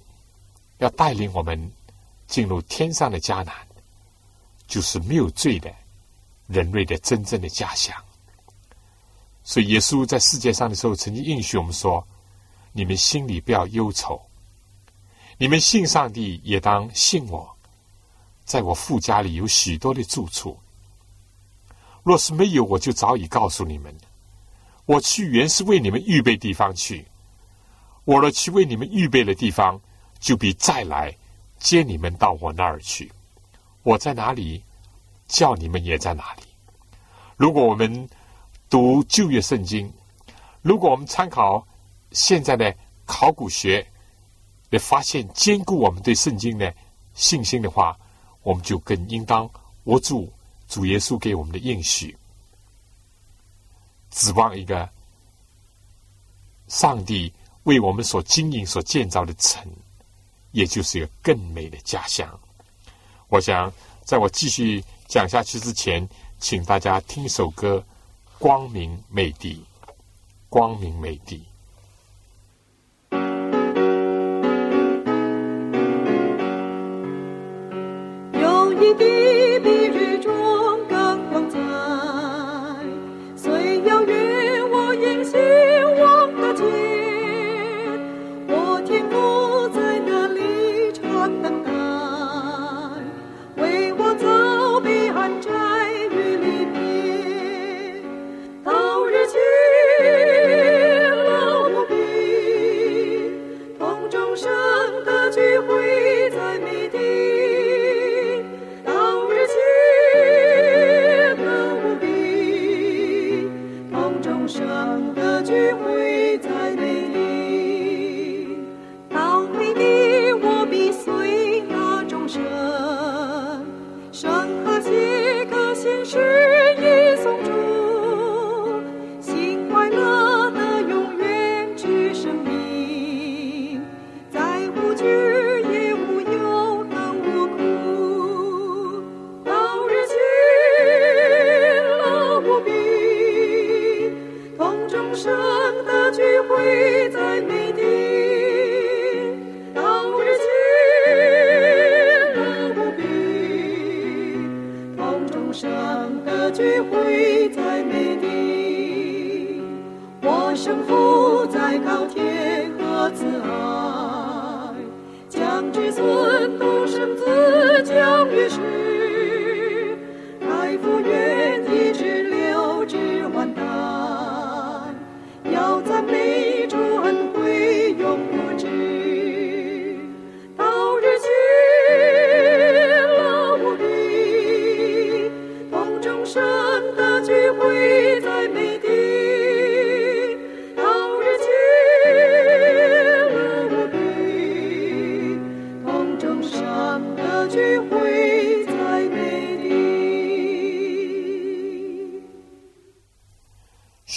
[0.79, 1.73] 要带领我们
[2.27, 3.53] 进入天上的迦南，
[4.69, 5.75] 就是没有罪的
[6.47, 7.97] 人类的真正的家乡。
[9.43, 12.07] 所以耶稣在世界上的时候，曾经应许我们说
[12.73, 14.21] ：“你们心里不要忧愁。”
[15.39, 17.57] 你们信上帝，也当信我。
[18.45, 20.59] 在我父家里有许多的住处。
[22.03, 23.95] 若是没有，我就早已告诉你们。
[24.85, 27.07] 我去原是为你们预备地方去。
[28.07, 29.79] 我若去为你们预备的地方，
[30.19, 31.15] 就必再来
[31.59, 33.13] 接你们到我那儿去。
[33.83, 34.65] 我在哪里，
[35.29, 36.43] 叫你们也在哪里。
[37.37, 38.09] 如果我们
[38.71, 39.93] 读旧约圣经，
[40.63, 41.67] 如果我们参考
[42.13, 43.87] 现在的考古学。
[44.69, 46.75] 来发现坚固我们对圣经的
[47.15, 47.97] 信心的话，
[48.43, 49.49] 我们就更应当
[49.85, 50.29] 握住
[50.67, 52.17] 主耶稣给我们的应许，
[54.11, 54.91] 指望一个
[56.67, 57.33] 上帝
[57.67, 59.63] 为我们所经营、所建造的城，
[60.53, 62.27] 也就是一个更美的家乡。
[63.29, 63.73] 我想，
[64.05, 67.85] 在我继续讲下去之前，请大家听一首歌
[68.39, 69.55] 《光明美地》，
[70.49, 71.45] 光明美地。
[78.87, 79.46] 生的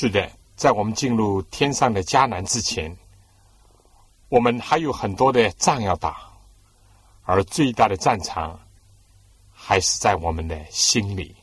[0.10, 2.96] 的，在我们进入天上的迦南之前，
[4.30, 6.32] 我们还有很多的仗要打，
[7.24, 8.60] 而最大的战场
[9.52, 11.36] 还是在我们的心里。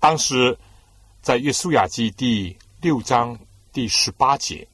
[0.00, 0.58] 当时
[1.22, 3.38] 在约书亚记第六章
[3.72, 4.66] 第十八节，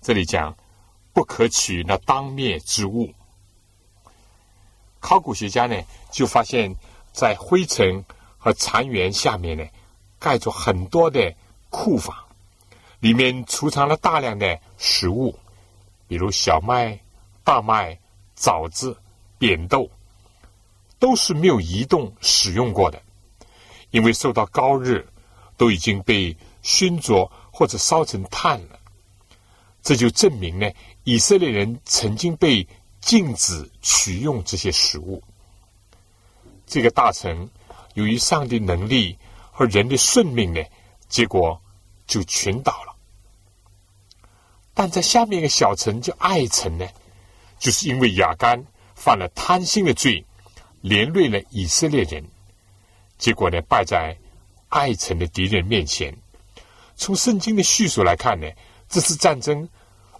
[0.00, 0.56] 这里讲
[1.12, 3.12] 不可取那当灭之物。
[5.00, 5.76] 考古学家呢，
[6.10, 6.74] 就发现，
[7.12, 8.04] 在灰尘
[8.38, 9.64] 和残垣下面呢，
[10.18, 11.34] 盖着很多的
[11.70, 12.16] 库房，
[13.00, 15.38] 里面储藏了大量的食物，
[16.08, 16.98] 比如小麦、
[17.44, 17.98] 大麦、
[18.34, 18.96] 枣子、
[19.38, 19.90] 扁豆，
[20.98, 23.02] 都是没有移动使用过的，
[23.90, 25.04] 因为受到高热，
[25.56, 28.78] 都已经被熏灼或者烧成炭了。
[29.82, 30.70] 这就证明呢，
[31.04, 32.66] 以色列人曾经被
[33.00, 35.22] 禁止取用这些食物。
[36.66, 37.48] 这个大臣
[37.94, 39.16] 由于上帝能力
[39.56, 40.62] 和人的顺命呢，
[41.08, 41.58] 结果
[42.06, 42.94] 就群倒了。
[44.74, 46.86] 但在下面一个小城叫爱城呢，
[47.58, 48.62] 就是因为亚干
[48.94, 50.22] 犯了贪心的罪，
[50.82, 52.22] 连累了以色列人，
[53.16, 54.14] 结果呢败在
[54.68, 56.14] 爱城的敌人面前。
[56.94, 58.46] 从圣经的叙述来看呢，
[58.90, 59.66] 这次战争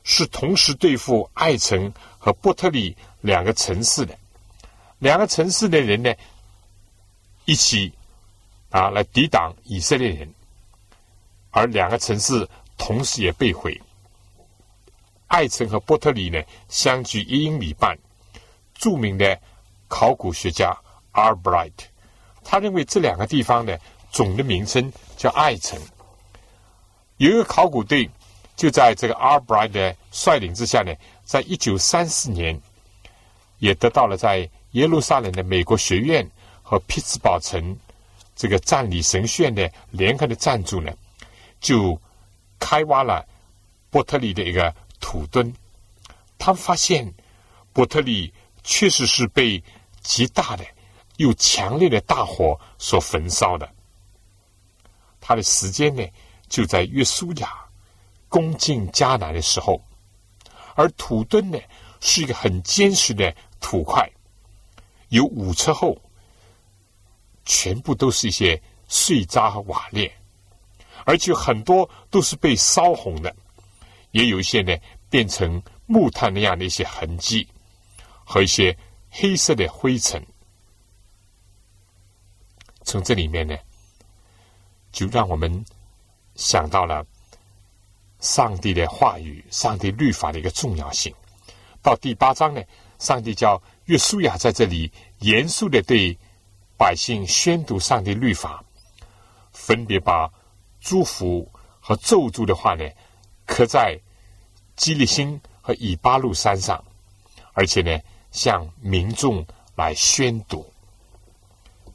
[0.03, 4.17] 是同时对付爱城和波特利两个城市的，
[4.99, 6.15] 两个城市的人呢
[7.45, 7.93] 一起
[8.71, 10.33] 啊来抵挡以色列人，
[11.51, 13.81] 而两个城市同时也被毁。
[15.29, 17.97] 爱城和波特里呢相距一英里半。
[18.75, 19.41] 著名的
[19.89, 20.77] 考古学家
[21.15, 21.73] Arbright，
[22.45, 23.75] 他认为这两个地方呢
[24.11, 25.81] 总的名称叫爱城。
[27.17, 28.11] 有一个考古队
[28.55, 30.95] 就在这个 Arbright 的率领之下呢，
[31.25, 32.61] 在一九三四年
[33.59, 36.31] 也得到了在耶路撒冷的美国学院
[36.63, 37.75] 和匹兹堡城
[38.37, 40.93] 这个赞理神学院的联合的赞助呢，
[41.59, 42.01] 就
[42.61, 43.27] 开挖了
[43.91, 45.53] 伯特利的一个土墩。
[46.39, 47.13] 他发现
[47.73, 48.33] 伯特利
[48.63, 49.65] 确实是被
[50.03, 50.65] 极大的
[51.17, 53.69] 又强烈的大火所焚烧的。
[55.19, 56.07] 他的时间呢，
[56.47, 57.65] 就在约书亚
[58.29, 59.83] 攻进迦南的时候，
[60.75, 61.59] 而土墩呢
[62.01, 64.09] 是一个很坚实的土块，
[65.09, 65.99] 有五尺厚，
[67.47, 70.13] 全部都是一些碎渣瓦裂，
[71.07, 73.35] 而且很多都是被烧红的，
[74.11, 74.77] 也有一些呢
[75.09, 77.49] 变成木炭那样的一些痕迹
[78.25, 78.77] 和一些
[79.11, 80.23] 黑色的灰尘。
[82.83, 83.57] 从这里面呢，
[84.93, 85.65] 就让我们
[86.35, 87.07] 想到了
[88.21, 91.15] 上帝的话语、上帝律法的一个重要性。
[91.83, 92.63] 到第八章呢，
[92.99, 94.91] 上帝叫约书亚在这里
[95.21, 96.17] 严肃的对
[96.79, 98.65] 百姓宣读上帝律法，
[99.53, 100.31] 分别把
[100.81, 101.51] 祝福
[101.81, 102.85] 和咒诅的话呢
[103.47, 103.99] 刻在
[104.77, 106.85] 基利心和以巴路山上，
[107.55, 107.99] 而且呢
[108.31, 110.71] 向民众来宣读。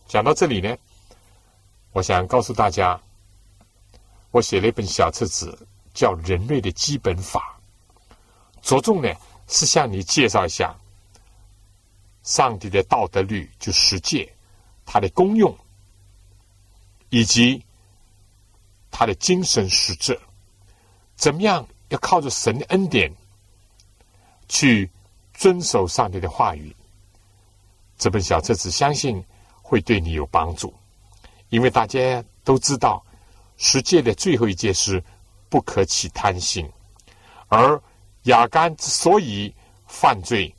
[0.08, 0.76] 讲到这里呢，
[1.92, 3.00] 我想告诉大家，
[4.32, 7.58] 我写了一本小册子，叫《人类的基本法》，
[8.62, 9.14] 着重呢
[9.48, 10.76] 是向你介绍一下
[12.24, 14.32] 上帝的道德律，就十诫，
[14.94, 15.58] 它的功用，
[17.08, 17.64] 以及
[18.92, 20.20] 它的精神实质，
[21.16, 23.10] 怎么样要靠着神的恩典
[24.50, 24.90] 去
[25.34, 26.76] 遵守上帝的话语。
[27.98, 29.24] 这本小册子相信
[29.62, 30.74] 会对你有帮助，
[31.48, 33.02] 因为大家都知道，
[33.56, 35.02] 十诫的最后一件是
[35.48, 36.70] 不可起贪心，
[37.48, 37.82] 而
[38.24, 39.56] 亚干之所以
[39.88, 40.54] 犯罪，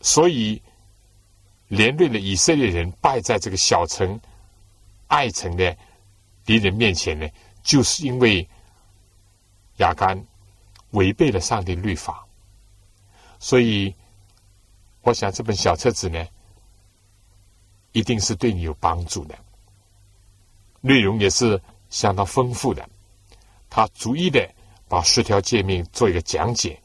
[0.00, 0.62] 所以
[1.70, 4.20] 连累了以色列人败在这个小城
[5.06, 5.76] 爱城的
[6.44, 7.28] 敌人面前呢，
[7.62, 8.46] 就是因为
[9.76, 10.26] 亚干
[10.90, 12.26] 违背了上帝律法，
[13.38, 13.94] 所以
[15.02, 16.26] 我想这本小册子呢，
[17.92, 19.38] 一定是对你有帮助的，
[20.80, 22.88] 内容也是相当丰富的，
[23.68, 24.52] 他逐一的
[24.88, 26.80] 把十条诫命做一个讲解。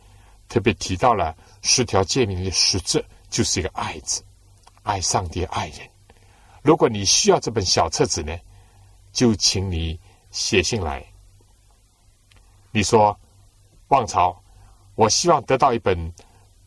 [0.48, 4.24] 特别提到了十条诫命的实质，就是一个爱字，
[4.86, 5.80] 爱上帝、爱人。
[6.62, 8.34] 如果你需要这本小册子呢，
[9.12, 11.04] 就请你写信来。
[12.72, 13.20] 你说，
[13.88, 14.42] 望朝，
[14.94, 16.14] 我希望得到一本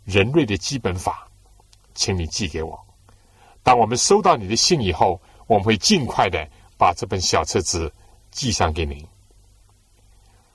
[0.04, 1.28] 人类的基本法，
[1.94, 2.78] 请你寄给我。
[3.62, 7.92] 当我们收到你的信以后，我们会尽快的把这本小册子
[8.30, 9.06] 寄上给您。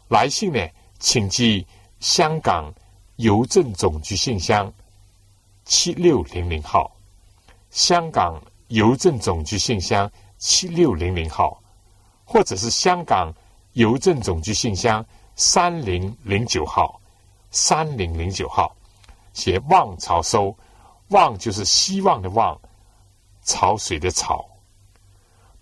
[0.09, 0.59] 来信呢，
[0.99, 1.65] 请寄
[1.99, 2.73] 香港
[3.15, 4.71] 邮政总局信箱
[5.65, 6.92] 七六零零号，
[7.73, 11.59] 香港邮政总局信箱七六零零号，
[12.23, 13.33] 或者是香港
[13.73, 15.03] 邮政总局信箱。
[15.35, 17.01] 三零零九号，
[17.49, 18.75] 三零零九号，
[19.33, 20.55] 写望潮收，
[21.07, 22.55] 望就是希望的望，
[23.41, 24.47] 潮水的潮。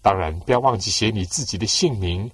[0.01, 2.29] 当然，不要忘记写你自己的姓名、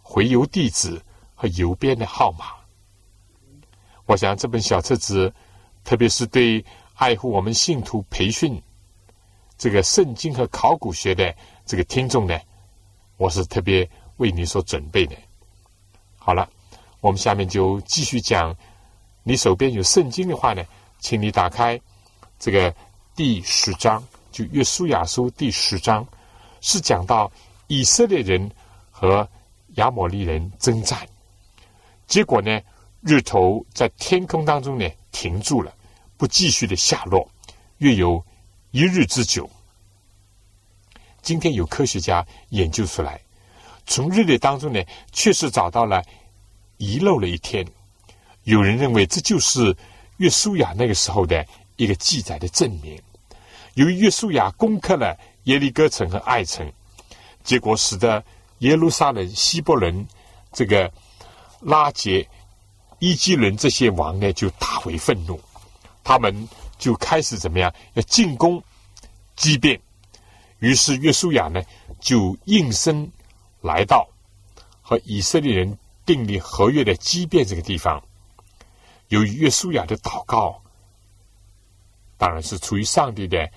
[0.00, 0.98] 回邮地址
[1.34, 2.46] 和邮编的号码。
[4.06, 5.30] 我想这本小册子，
[5.84, 8.58] 特别是对爱护我们信徒培训
[9.56, 11.34] 这个圣经和考古学的
[11.66, 12.38] 这个听众呢，
[13.16, 15.16] 我是特别为你所准备的。
[16.18, 16.48] 好了。
[17.02, 18.56] 我们下面就继续讲，
[19.24, 20.64] 你手边有圣经的话呢，
[21.00, 21.76] 请你打开
[22.38, 22.72] 这个
[23.16, 24.00] 第十章，
[24.30, 26.06] 就约书亚书第十章，
[26.60, 27.28] 是讲到
[27.66, 28.48] 以色列人
[28.88, 29.28] 和
[29.74, 31.04] 亚摩利人征战，
[32.06, 32.60] 结果呢，
[33.00, 35.74] 日头在天空当中呢停住了，
[36.16, 37.28] 不继续的下落，
[37.78, 38.24] 约有
[38.72, 39.48] 一日之久。
[41.22, 43.20] 今天有科学家研究出来，
[43.86, 46.02] 从日历当中呢，确实找到了。
[46.78, 47.64] 遗漏了一天，
[48.42, 49.76] 有人认为这就是
[50.16, 51.46] 约书亚那个时候的
[51.76, 53.00] 一个记载的证明。
[53.74, 56.68] 由于约书亚攻克了耶利哥城和爱城，
[57.44, 58.24] 结果使得
[58.58, 60.04] 耶路撒冷、希伯伦、
[60.50, 60.90] 这个
[61.60, 62.28] 拉杰、
[62.98, 65.40] 伊基伦这些王呢就大为愤怒，
[66.02, 66.48] 他们
[66.82, 68.62] 就开始怎么样要进攻
[69.36, 69.80] 激变。
[70.58, 71.62] 于是约书亚呢
[72.00, 73.10] 就应声
[73.60, 74.08] 来到
[74.82, 75.78] 和以色列人。
[76.04, 78.02] 订立合约的畸变这个地方，
[79.06, 80.60] 由于约书亚的祷告，
[82.18, 83.48] 当然是出于上帝的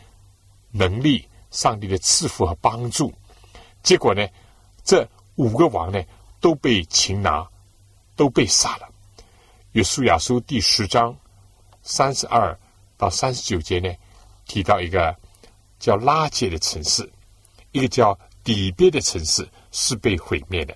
[0.69, 3.11] 能力、上帝的赐福和帮助。
[3.81, 4.27] 结果呢，
[4.83, 5.99] 这五个王呢
[6.39, 7.49] 都被擒拿，
[8.15, 8.87] 都被杀了。
[9.71, 11.17] 约书亚书第十章
[11.81, 12.55] 三十二
[12.97, 13.93] 到三十九节呢，
[14.45, 15.15] 提到一个
[15.79, 17.09] 叫拉杰的城市，
[17.71, 20.75] 一个叫底边的城市是被毁灭的。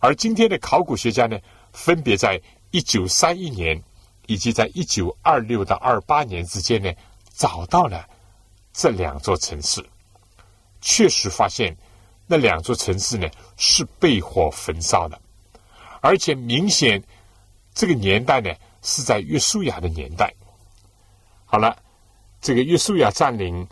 [0.00, 1.38] 而今天的考古学家呢，
[1.72, 3.82] 分别在一九三一年
[4.26, 6.92] 以及在一九二六到二八年之间呢，
[7.34, 8.08] 找到了
[8.72, 9.84] 这两座城市，
[10.80, 11.76] 确实发现
[12.26, 15.20] 那两座城市呢是被火焚烧的，
[16.00, 17.02] 而且明显
[17.74, 18.50] 这个年代呢
[18.82, 20.32] 是在约书亚的年代。
[21.46, 21.74] 好了，
[22.42, 23.66] 这个约书亚占领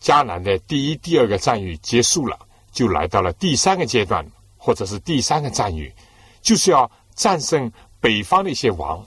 [0.00, 2.36] 迦南的第一、第二个战役结束了，
[2.72, 4.26] 就来到了第三个阶段。
[4.58, 5.88] 或者是第三个战役，
[6.42, 9.06] 就是要战胜北方的一些王。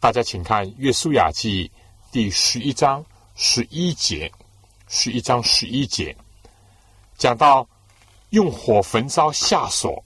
[0.00, 1.68] 大家请看《约书亚记》
[2.10, 3.04] 第十一章
[3.34, 4.32] 十一节，
[4.88, 6.16] 十一章十一节
[7.18, 7.68] 讲到
[8.30, 10.02] 用火焚烧夏所。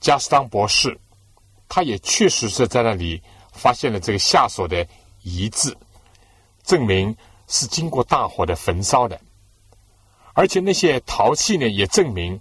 [0.00, 0.98] 加斯当博士，
[1.68, 3.22] 他也确实是在那里
[3.60, 4.86] 发现了这个夏所的
[5.22, 5.76] 遗址，
[6.64, 7.14] 证明
[7.46, 9.20] 是经过大火的焚烧的。
[10.32, 12.40] 而且那些陶器呢，也证明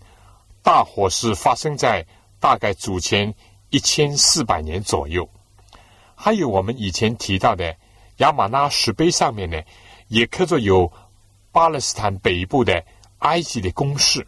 [0.63, 2.05] 大火是发生在
[2.39, 3.35] 大概祖前
[3.69, 5.29] 一千四百年左右。
[6.15, 7.75] 还有我们以前提到的
[8.17, 9.61] 亚玛拉石碑上面呢，
[10.07, 10.89] 也刻着有
[11.51, 12.81] 巴勒斯坦北部的
[13.17, 14.25] 埃及的公式，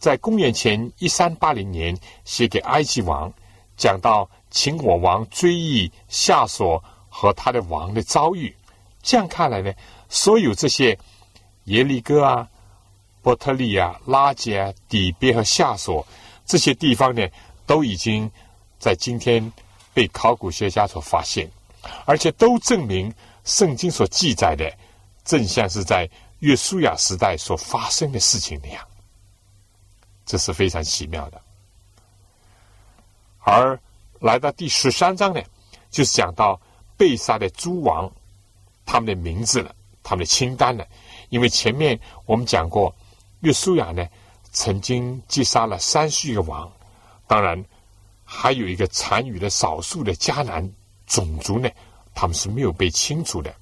[0.00, 3.32] 在公元前一三八零年写给埃及王，
[3.76, 8.54] 讲到秦我王追忆夏所和他的王的遭遇。
[9.02, 9.72] 这样看来呢，
[10.08, 10.98] 所有这些。
[11.64, 12.48] 耶利哥啊，
[13.22, 16.04] 伯特利啊，拉杰啊，底边和下所
[16.44, 17.28] 这些地方呢，
[17.64, 18.28] 都已经
[18.80, 19.52] 在今天
[19.92, 21.48] 被考古学家所发现，
[22.06, 23.12] 而且都证明
[23.44, 24.72] 圣经所记载的，
[25.22, 26.08] 正像是在
[26.40, 28.84] 约书亚时代所发生的事情那样，
[30.24, 31.40] 这是非常奇妙的。
[33.40, 33.78] 而
[34.20, 35.42] 来到第十三章呢，
[35.90, 36.60] 就是讲到
[36.96, 38.10] 被杀的诸王
[38.84, 40.86] 他们的名字了，他们的清单了。
[41.30, 42.94] 因为前面我们讲过，
[43.40, 44.06] 约书亚呢
[44.52, 46.70] 曾经击杀了三十一个王，
[47.26, 47.64] 当然
[48.24, 50.70] 还有一个残余的少数的迦南
[51.06, 51.70] 种族呢，
[52.14, 53.54] 他们是没有被清除的。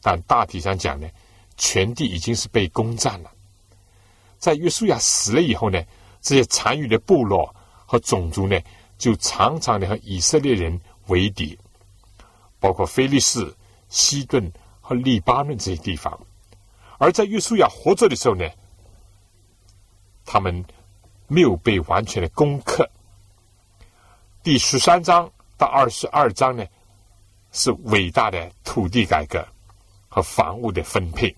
[0.00, 1.06] 但大体上讲呢，
[1.58, 3.30] 全地已经是被攻占了。
[4.38, 5.82] 在约书亚死了以后呢，
[6.22, 7.54] 这些残余的部落
[7.84, 8.58] 和种族呢，
[8.98, 11.58] 就常常的和以色列人为敌，
[12.58, 13.54] 包括菲利士、
[13.88, 16.18] 西顿和黎巴嫩这些地方。
[16.98, 18.44] 而在约书亚活着的时候呢，
[20.26, 20.64] 他们
[21.28, 22.88] 没有被完全的攻克。
[24.42, 26.66] 第十三章到二十二章呢，
[27.52, 29.46] 是伟大的土地改革
[30.08, 31.34] 和房屋的分配。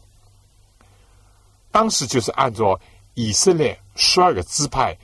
[1.71, 2.81] 当时就是按照
[3.15, 4.97] 以色列十二个支派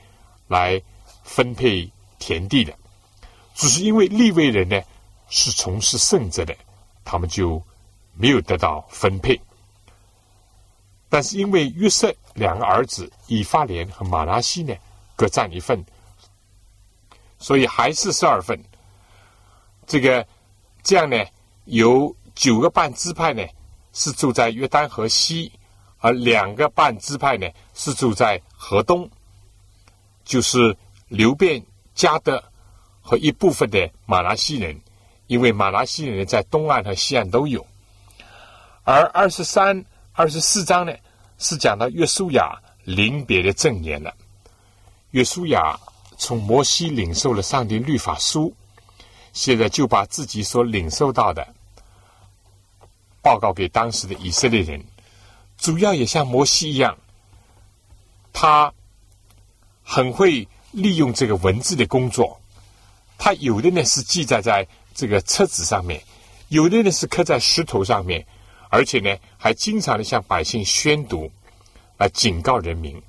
[0.47, 0.81] 来
[1.23, 1.89] 分配
[2.19, 2.73] 田地的，
[3.55, 4.81] 只是因为利未人呢
[5.29, 6.55] 是从事圣职的，
[7.03, 7.61] 他们就
[8.13, 9.39] 没有得到分配。
[11.09, 14.75] 但是因为约瑟两个儿子以法莲和马拉西呢
[15.15, 15.83] 各占一份，
[17.39, 18.61] 所以还是十二份。
[19.85, 20.25] 这个
[20.83, 21.17] 这样呢，
[21.65, 23.43] 有九个半支派呢
[23.93, 25.51] 是住在约旦河西。
[25.99, 29.09] 而两个半支派呢，是住在河东，
[30.23, 31.65] 就是流变、
[31.97, 32.41] 加德
[33.01, 34.79] 和一部分的马拉西人，
[35.25, 37.65] 因为马拉西人在东岸和西岸都有。
[38.83, 39.83] 而二十三、
[40.13, 40.93] 二十四章呢，
[41.39, 44.13] 是讲到约书亚临别的证言了。
[45.09, 45.77] 约书亚
[46.17, 48.53] 从摩西领受了上帝律法书，
[49.33, 51.47] 现在就把自己所领受到的
[53.23, 54.85] 报告给当时的以色列人。
[55.57, 56.95] 主要也像摩西一样，
[58.31, 58.71] 他
[59.81, 62.39] 很会利用这个文字的工作。
[63.17, 66.01] 他有的呢是记载在这个册子上面，
[66.49, 68.25] 有的呢是刻在石头上面，
[68.69, 71.31] 而且呢还经常的向百姓宣读，
[71.97, 73.01] 来警告人民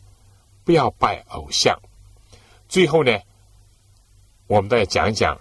[0.64, 1.78] 不要拜偶像。
[2.68, 3.18] 最后呢，
[4.46, 5.38] 我们再讲一讲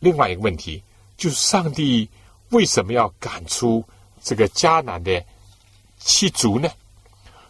[0.00, 0.82] 另外一个问题，
[1.16, 2.08] 就是上帝
[2.50, 3.82] 为什么要赶出
[4.22, 5.24] 这个迦南的？
[6.04, 6.68] 七族呢？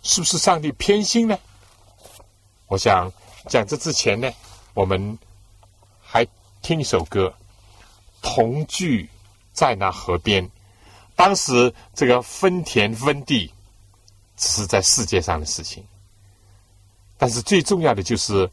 [0.03, 1.39] 是不是上帝偏心呢？
[2.67, 3.11] 我想
[3.49, 4.31] 讲这之前呢，
[4.75, 5.19] 我们
[6.01, 6.27] 还
[6.61, 7.35] 听一首歌，
[8.23, 9.09] 《同聚
[9.53, 10.47] 在那河边》。
[11.15, 13.53] 当时这个分田分地
[14.37, 15.85] 只是在世界上的事情，
[17.19, 18.51] 但是最重要的就是，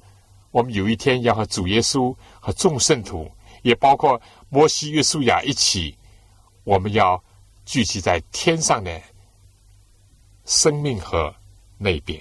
[0.51, 3.31] 我们有一天要和主耶稣和众圣徒，
[3.61, 5.97] 也包括摩西、约书亚一起，
[6.63, 7.23] 我们要
[7.65, 9.01] 聚集在天上的。
[10.45, 11.31] 生命和
[11.77, 12.19] 那边。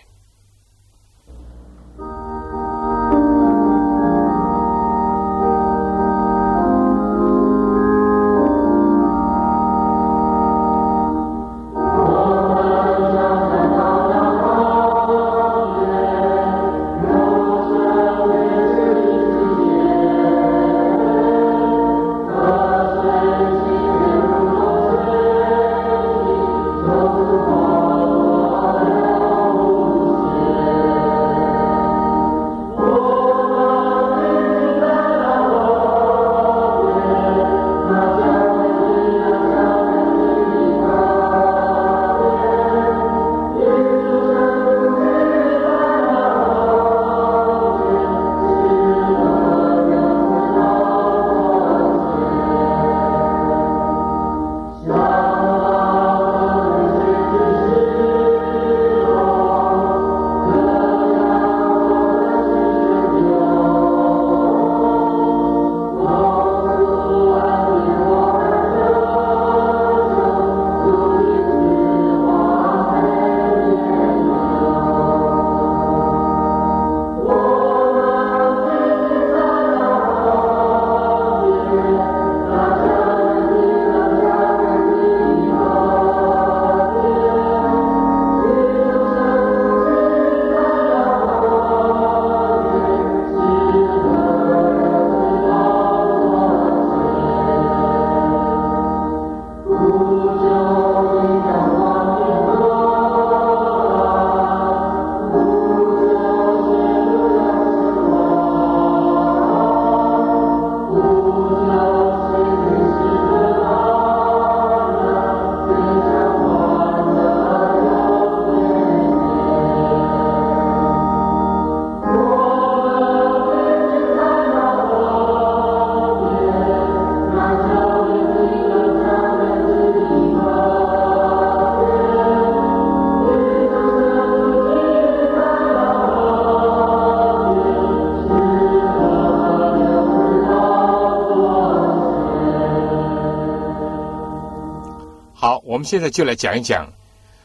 [145.88, 146.86] 现在就来讲一讲，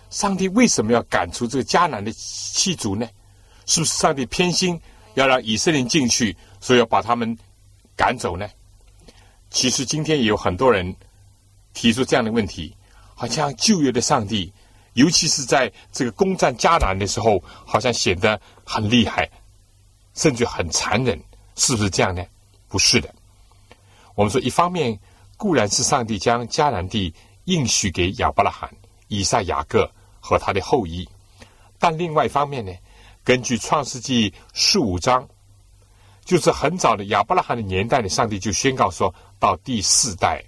[0.10, 3.08] 上帝为什么要赶出这个迦南的弃族呢？
[3.66, 4.78] 是不是上帝偏心
[5.14, 7.38] 要让以色列进去，所以要把他们
[7.96, 8.46] 赶走呢？
[9.50, 10.94] 其实今天也有很多人
[11.74, 12.76] 提出这样的问题，
[13.16, 14.52] 好像旧约的上帝，
[14.96, 19.30] 尤其是在这个攻占迦南的时候，好像显得很厉害，
[20.16, 21.18] 甚至很残忍，
[21.56, 22.22] 是不是这样呢？
[22.68, 23.10] 不是的。
[24.16, 25.00] 我们说，一方面
[25.38, 27.14] 固然是上帝将迦南地
[27.46, 28.74] 应许给亚伯拉罕、
[29.08, 29.90] 以撒、雅各
[30.20, 31.08] 和他的后裔，
[31.80, 32.72] 但另外一方面呢，
[33.24, 35.28] 根据创世纪十五章，
[36.24, 39.14] 就是很早的亚伯拉罕的年代呢，上帝就宣告说。
[39.40, 40.42] 到第四代，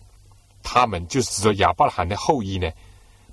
[0.63, 2.71] 他们就是说亚伯拉罕的后裔呢，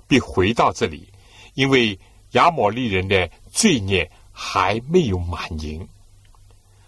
[0.09, 1.07] 必回到这里，
[1.53, 1.97] 因为
[2.31, 5.87] 亚摩利人的罪孽还没有满盈。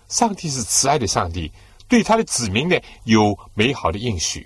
[0.10, 1.50] 上帝是慈爱的上帝，
[1.88, 4.46] 对他的子民呢有美好的应许，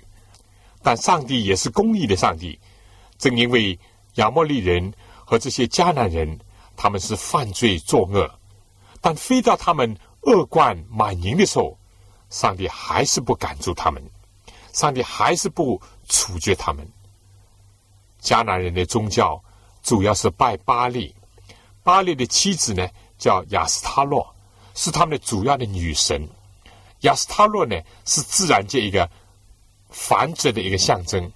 [0.82, 2.58] 但上帝也是公义的上帝。
[3.18, 3.78] 正因为
[4.14, 4.92] 亚摩利人
[5.24, 6.38] 和这些迦南人，
[6.76, 8.30] 他们是犯罪作恶，
[9.00, 11.76] 但非到他们恶贯满盈的时候，
[12.30, 14.02] 上帝还是不赶逐他们。
[14.72, 16.86] 上帝还是不处决他们。
[18.22, 19.42] 迦南人的宗教
[19.82, 21.14] 主要是拜巴利，
[21.82, 24.34] 巴利的妻子呢叫亚斯塔洛，
[24.74, 26.28] 是他们的主要的女神。
[27.00, 29.10] 亚斯塔洛呢是自然界一个
[29.90, 31.32] 繁殖的一个象征。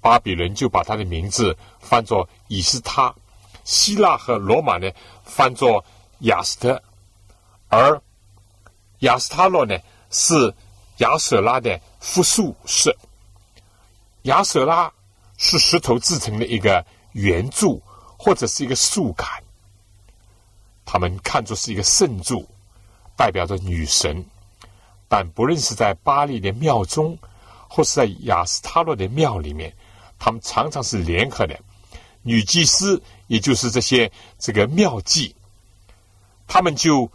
[0.00, 3.14] 巴比伦就把他的名字翻作以斯他，
[3.64, 4.90] 希腊和罗马呢
[5.24, 5.84] 翻作
[6.20, 6.82] 亚斯特，
[7.68, 8.02] 而
[9.00, 9.78] 亚斯塔洛呢
[10.10, 10.54] 是
[10.98, 11.80] 亚舍拉的。
[12.04, 12.98] 复数是
[14.22, 14.92] 亚舍拉
[15.38, 17.80] 是石头制成的一个圆柱
[18.18, 19.28] 或者是一个树杆，
[20.84, 22.44] 他们看作是一个圣柱，
[23.16, 24.26] 代表着女神。
[25.08, 27.16] 但不论是在巴黎的庙中，
[27.74, 29.74] 或是在雅斯塔洛的庙里面，
[30.18, 31.58] 他们常常是联合的。
[32.20, 35.32] 女祭司，也就是这些这个庙妓，
[36.46, 37.10] 他们就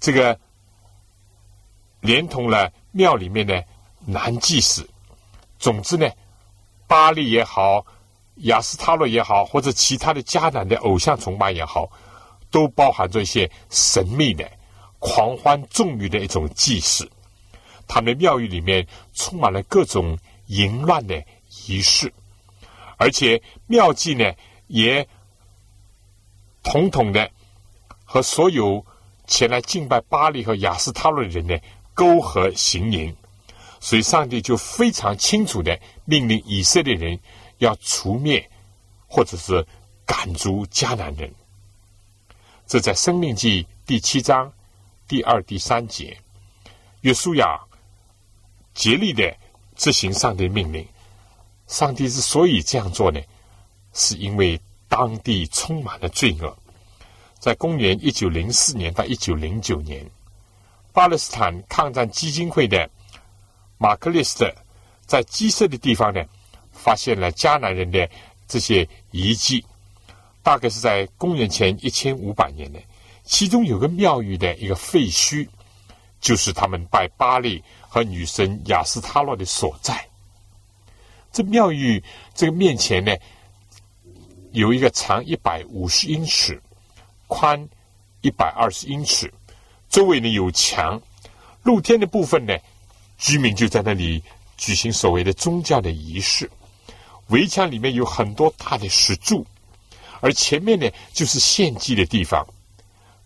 [0.00, 0.38] 这个
[2.00, 2.72] 连同了。
[2.90, 3.62] 庙里面的
[4.06, 4.88] 男祭司，
[5.58, 6.08] 总之呢，
[6.88, 7.84] 巴利也好，
[8.36, 11.88] 雅斯塔洛也好，或者其他的迦南的偶像崇拜也好，
[12.50, 14.50] 都包含着一些神秘的、
[14.98, 17.08] 狂欢纵欲的一种祭祀。
[17.88, 20.16] 他们的庙宇里面充满了各种
[20.46, 21.24] 淫乱的
[21.66, 22.12] 仪式，
[22.98, 24.32] 而且庙祭呢，
[24.68, 25.08] 也
[26.62, 27.28] 统统的
[28.04, 28.86] 和所有
[29.26, 31.58] 前来敬拜巴黎和雅斯塔罗的人呢。
[31.94, 33.12] 沟合行淫，
[33.80, 37.18] 所以上帝就非常清楚的命令以色列人
[37.58, 38.48] 要除灭，
[39.08, 39.66] 或者是
[40.06, 41.34] 赶逐迦南人。
[42.68, 44.52] 这在《生命记》第七章
[45.08, 46.16] 第二、第三节，
[47.00, 47.58] 约书亚
[48.78, 49.36] 竭力的
[49.74, 50.86] 执行上帝命令。
[51.66, 53.20] 上帝之所以这样做呢，
[53.92, 54.58] 是因为
[54.88, 56.56] 当地充满了罪恶。
[57.40, 60.08] 在公元一九零四年到一九零九年。
[60.92, 62.88] 巴勒斯坦抗战基金会的
[63.78, 64.54] 马克利斯特
[65.06, 66.24] 在基色的地方呢，
[66.72, 68.08] 发现了迦南人的
[68.46, 69.64] 这些遗迹，
[70.40, 72.78] 大概是在公元前一千五百年呢。
[73.24, 75.48] 其中有个庙宇的一个废墟，
[76.20, 80.06] 就是他们拜巴利和女神雅斯塔洛的所在。
[81.32, 82.02] 这庙宇
[82.34, 83.12] 这个面前呢，
[84.52, 86.60] 有一个长一百五十英尺，
[87.26, 87.68] 宽
[88.20, 89.32] 一百二十英尺。
[89.88, 91.00] 周围呢有墙，
[91.62, 92.56] 露天的部分呢，
[93.16, 94.22] 居民就在那里
[94.56, 96.50] 举行所谓的宗教的仪式。
[97.28, 99.46] 围墙里面有很多大的石柱，
[100.20, 102.46] 而前面呢就是献祭的地方。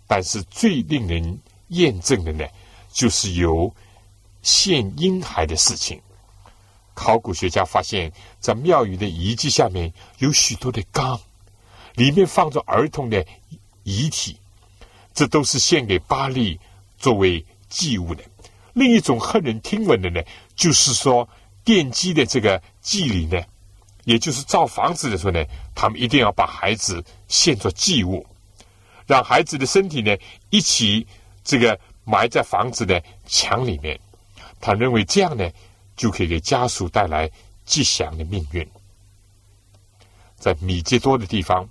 [0.09, 1.39] 但是最令人
[1.69, 2.45] 验证的呢，
[2.93, 3.73] 就是有
[4.43, 6.01] 献婴孩的事情。
[6.95, 11.19] 考古学家发现，在庙宇的遗迹下面有许多的缸，
[11.95, 13.25] 里面放着儿童的
[13.83, 14.37] 遗体。
[15.15, 16.59] 这都是献给巴利
[16.99, 18.23] 作为祭物的。
[18.73, 20.23] 另一种骇人听闻的呢，
[20.57, 21.29] 就是说
[21.65, 23.43] 奠基的这个祭礼呢，
[24.05, 28.27] 也就是造房子的时候呢，他们一定要把孩子献作祭物，
[29.07, 30.17] 让孩子的身体呢
[30.49, 31.07] 一起
[31.45, 34.01] 这个埋在房子的墙里面。
[34.63, 35.47] 他认为这样呢，
[35.95, 37.31] 就可以给家属带来
[37.67, 38.67] 吉祥的命运。
[40.37, 41.69] 在米吉多的地方，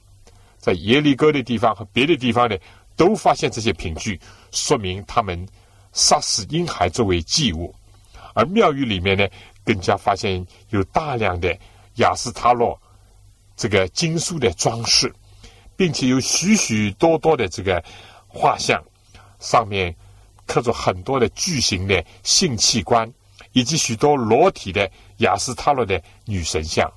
[0.60, 2.56] 在耶利哥的地方和别的地方呢。
[2.98, 4.20] 都发现这些凭据，
[4.52, 5.48] 说明他们
[5.92, 7.74] 杀死婴孩作为祭物。
[8.36, 9.28] 而庙宇里面呢，
[9.66, 11.58] 更加发现有大量的
[11.96, 12.80] 雅斯塔洛
[13.56, 15.12] 这个经书的装饰，
[15.76, 17.84] 并且有许许多多的这个
[18.28, 18.84] 画像，
[19.40, 19.96] 上面
[20.52, 23.10] 刻着很多的巨型的性器官，
[23.54, 26.92] 以及许多裸体的雅斯塔洛的女神像。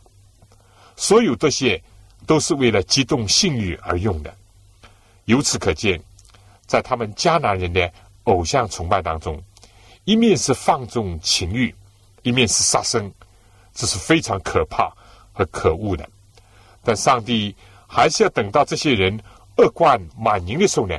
[0.97, 1.81] 所有这些
[2.27, 4.35] 都是为了激动性欲而用的。
[5.27, 6.03] 由此可见，
[6.67, 7.93] 在他们迦南人的
[8.25, 9.41] 偶像崇拜当中，
[10.03, 11.73] 一面是放纵情欲，
[12.25, 13.09] 一面是杀生，
[13.73, 14.93] 这是非常可怕
[15.33, 16.05] 和可恶的。
[16.83, 17.55] 但上帝
[17.87, 19.17] 还是要等到这些人
[19.59, 20.99] 恶贯满盈的时候呢，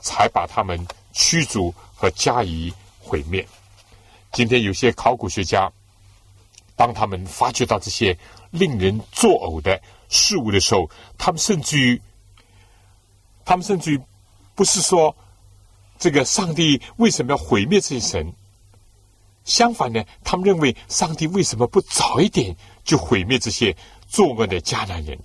[0.00, 1.74] 才把他们驱逐
[2.04, 3.48] 和加以毁灭。
[4.30, 5.72] 今天有些考古学家，
[6.76, 8.14] 当他们发掘到这些
[8.50, 9.80] 令人作呕的
[10.10, 12.02] 事物的时候，他们甚至于，
[13.42, 14.00] 他们甚至于
[14.54, 15.16] 不是说
[15.98, 18.30] 这个上帝为什么要毁灭这些神？
[19.46, 23.74] 相反呢，他们认为上帝为什么不早一点就毁灭这些
[24.06, 25.18] 作恶的迦南人？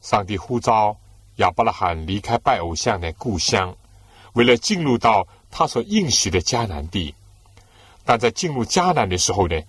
[0.00, 0.96] 上帝呼召
[1.36, 3.76] 亚伯拉罕离开拜偶像的故乡，
[4.32, 7.14] 为了进入到他所应许的迦南地。
[8.04, 9.60] 但在进入迦南的时候呢，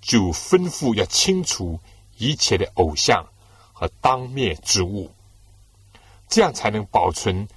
[0.00, 1.80] 就吩咐要清除
[2.16, 3.26] 一切的偶像
[3.72, 5.10] 和当灭之物，
[6.28, 7.48] 这样才能保存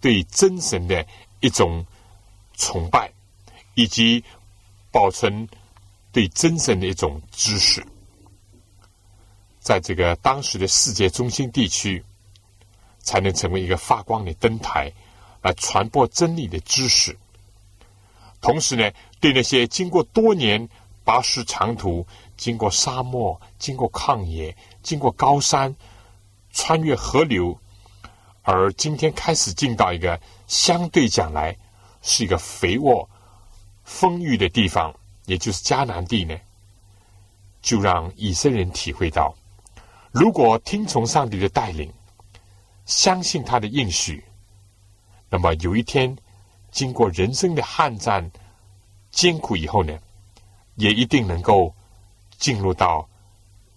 [0.00, 1.04] 对真神的
[1.40, 1.84] 一种
[2.56, 3.12] 崇拜，
[3.74, 4.22] 以及
[4.92, 5.48] 保存
[6.12, 7.84] 对真神的一种知识。
[9.58, 12.04] 在这个当时的世界中心地区，
[13.00, 14.92] 才能成为一个发光的灯台，
[15.42, 17.16] 来传播真理的知识。
[18.40, 18.90] 同时呢，
[19.20, 20.68] 对那些经过多年
[21.04, 25.74] 跋涉长途、经过沙漠、经过旷野、经过高山、
[26.52, 27.56] 穿越河流，
[28.42, 31.56] 而今天开始进到一个相对讲来
[32.02, 33.08] 是一个肥沃、
[33.84, 34.94] 丰裕的地方，
[35.26, 36.36] 也就是迦南地呢，
[37.60, 39.32] 就让以色列人体会到，
[40.10, 41.92] 如果听从上帝的带领，
[42.86, 44.24] 相信他的应许，
[45.32, 46.16] 那么有一天。
[46.70, 48.30] 经过人生的汗战、
[49.10, 49.92] 艰苦以后呢，
[50.76, 51.74] 也一定能够
[52.38, 53.06] 进入到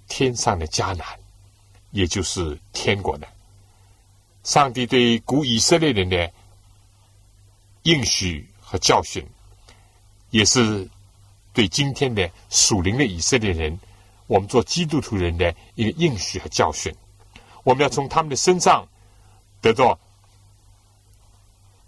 [0.08, 1.06] 天上的迦南，
[1.92, 3.28] 也就是天国的。
[4.44, 6.32] 上帝对古以色列人的
[7.84, 9.22] 应许和教训，
[10.30, 10.90] 也是
[11.52, 13.78] 对今天的属灵的以色列人，
[14.28, 16.96] 我们做基督徒人的一个应许和教训。
[17.66, 18.88] 我们要从他们的身上
[19.60, 20.00] 得到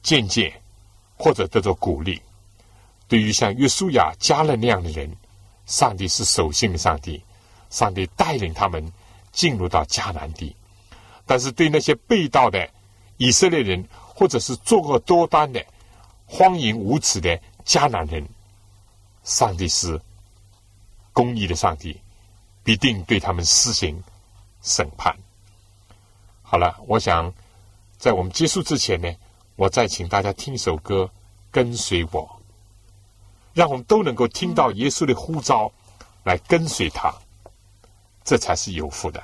[0.08, 0.54] 渐渐。
[1.20, 2.22] 或者得到鼓励，
[3.08, 5.12] 对于像约书亚、加勒那样的人，
[5.66, 7.20] 上帝是守信的上帝，
[7.72, 8.94] 上帝带领他们
[9.32, 10.56] 进入到迦南地；
[11.26, 12.70] 但是对那些被盗的
[13.18, 13.84] 以色列人，
[14.14, 15.66] 或者是作恶多端的、
[16.28, 17.36] 荒淫无耻的
[17.66, 18.24] 迦南人，
[19.24, 20.00] 上帝是
[21.14, 22.00] 公义的上帝，
[22.64, 24.00] 必定对他们施行
[24.62, 25.18] 审判。
[26.44, 27.34] 好了，我想
[27.98, 29.12] 在我们结束之前呢。
[29.58, 31.10] 我再请大家听一首歌，
[31.50, 32.40] 跟随我，
[33.56, 35.72] 让我们都能够听到耶稣的呼召，
[36.24, 37.12] 来跟随他，
[38.24, 39.22] 这才是有福的。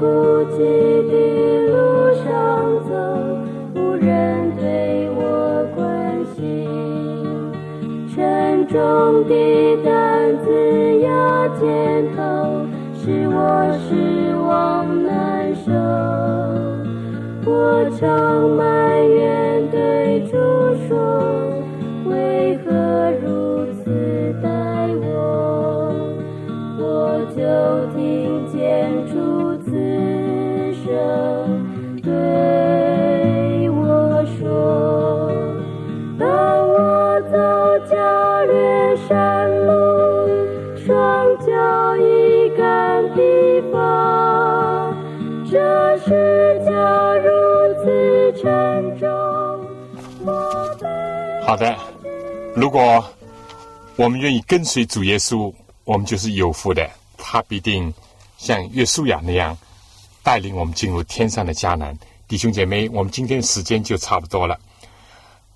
[0.00, 0.06] 孤
[0.52, 0.56] 寂
[1.10, 1.12] 的
[1.68, 1.74] 路
[2.24, 2.32] 上
[2.88, 2.90] 走，
[3.74, 4.08] 无人
[4.56, 5.20] 对我
[5.76, 6.40] 关心。
[8.08, 8.78] 沉重
[9.28, 10.46] 的担子
[11.00, 12.18] 压肩头，
[12.94, 13.38] 使我
[13.78, 14.48] 失望
[15.04, 15.70] 难受。
[17.44, 20.32] 我常埋怨对主
[20.88, 20.96] 说，
[22.06, 22.70] 为何
[23.22, 23.39] 如此？
[51.50, 51.76] 好的，
[52.54, 53.04] 如果
[53.96, 56.88] 我们愿意跟随主耶稣，我们就是有福的。
[57.18, 57.92] 他必定
[58.38, 59.58] 像约书亚那样
[60.22, 61.98] 带领我们进入天上的迦南。
[62.28, 64.56] 弟兄姐妹，我们今天时间就差不多了。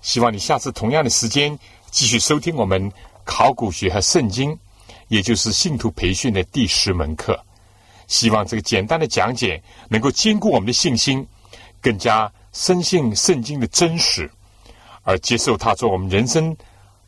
[0.01, 1.57] 希望你下次同样的时间
[1.93, 2.91] 继续收听我们
[3.23, 4.59] 考古学和圣经，
[5.07, 7.39] 也就是信徒培训的第十门课。
[8.09, 11.25] 希望这个简单的讲解能够兼顾我们的信心，
[11.81, 14.29] 更加深信圣经的真实。
[15.05, 16.55] 而接受他做我们人生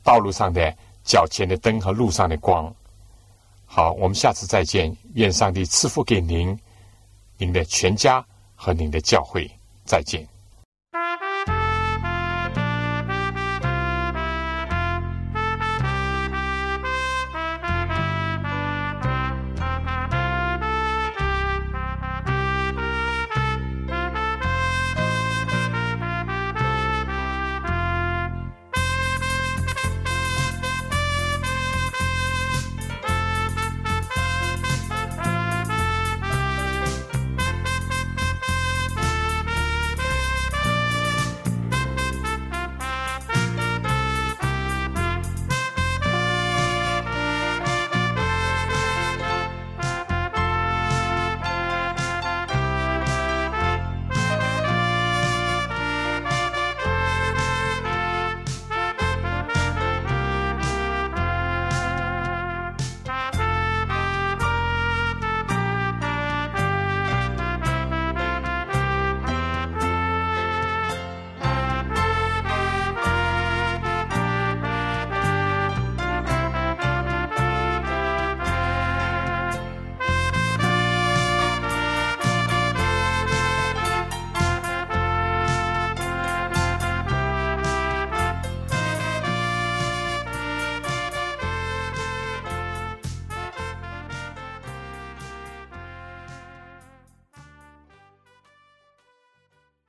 [0.05, 0.73] 道路上的
[1.03, 2.73] 脚前的灯和路上的光。
[3.65, 4.97] 好，我们下次再见。
[5.15, 6.57] 愿上帝赐福给您、
[7.37, 8.25] 您的全家
[8.55, 9.51] 和您的教会。
[9.85, 10.36] 再见。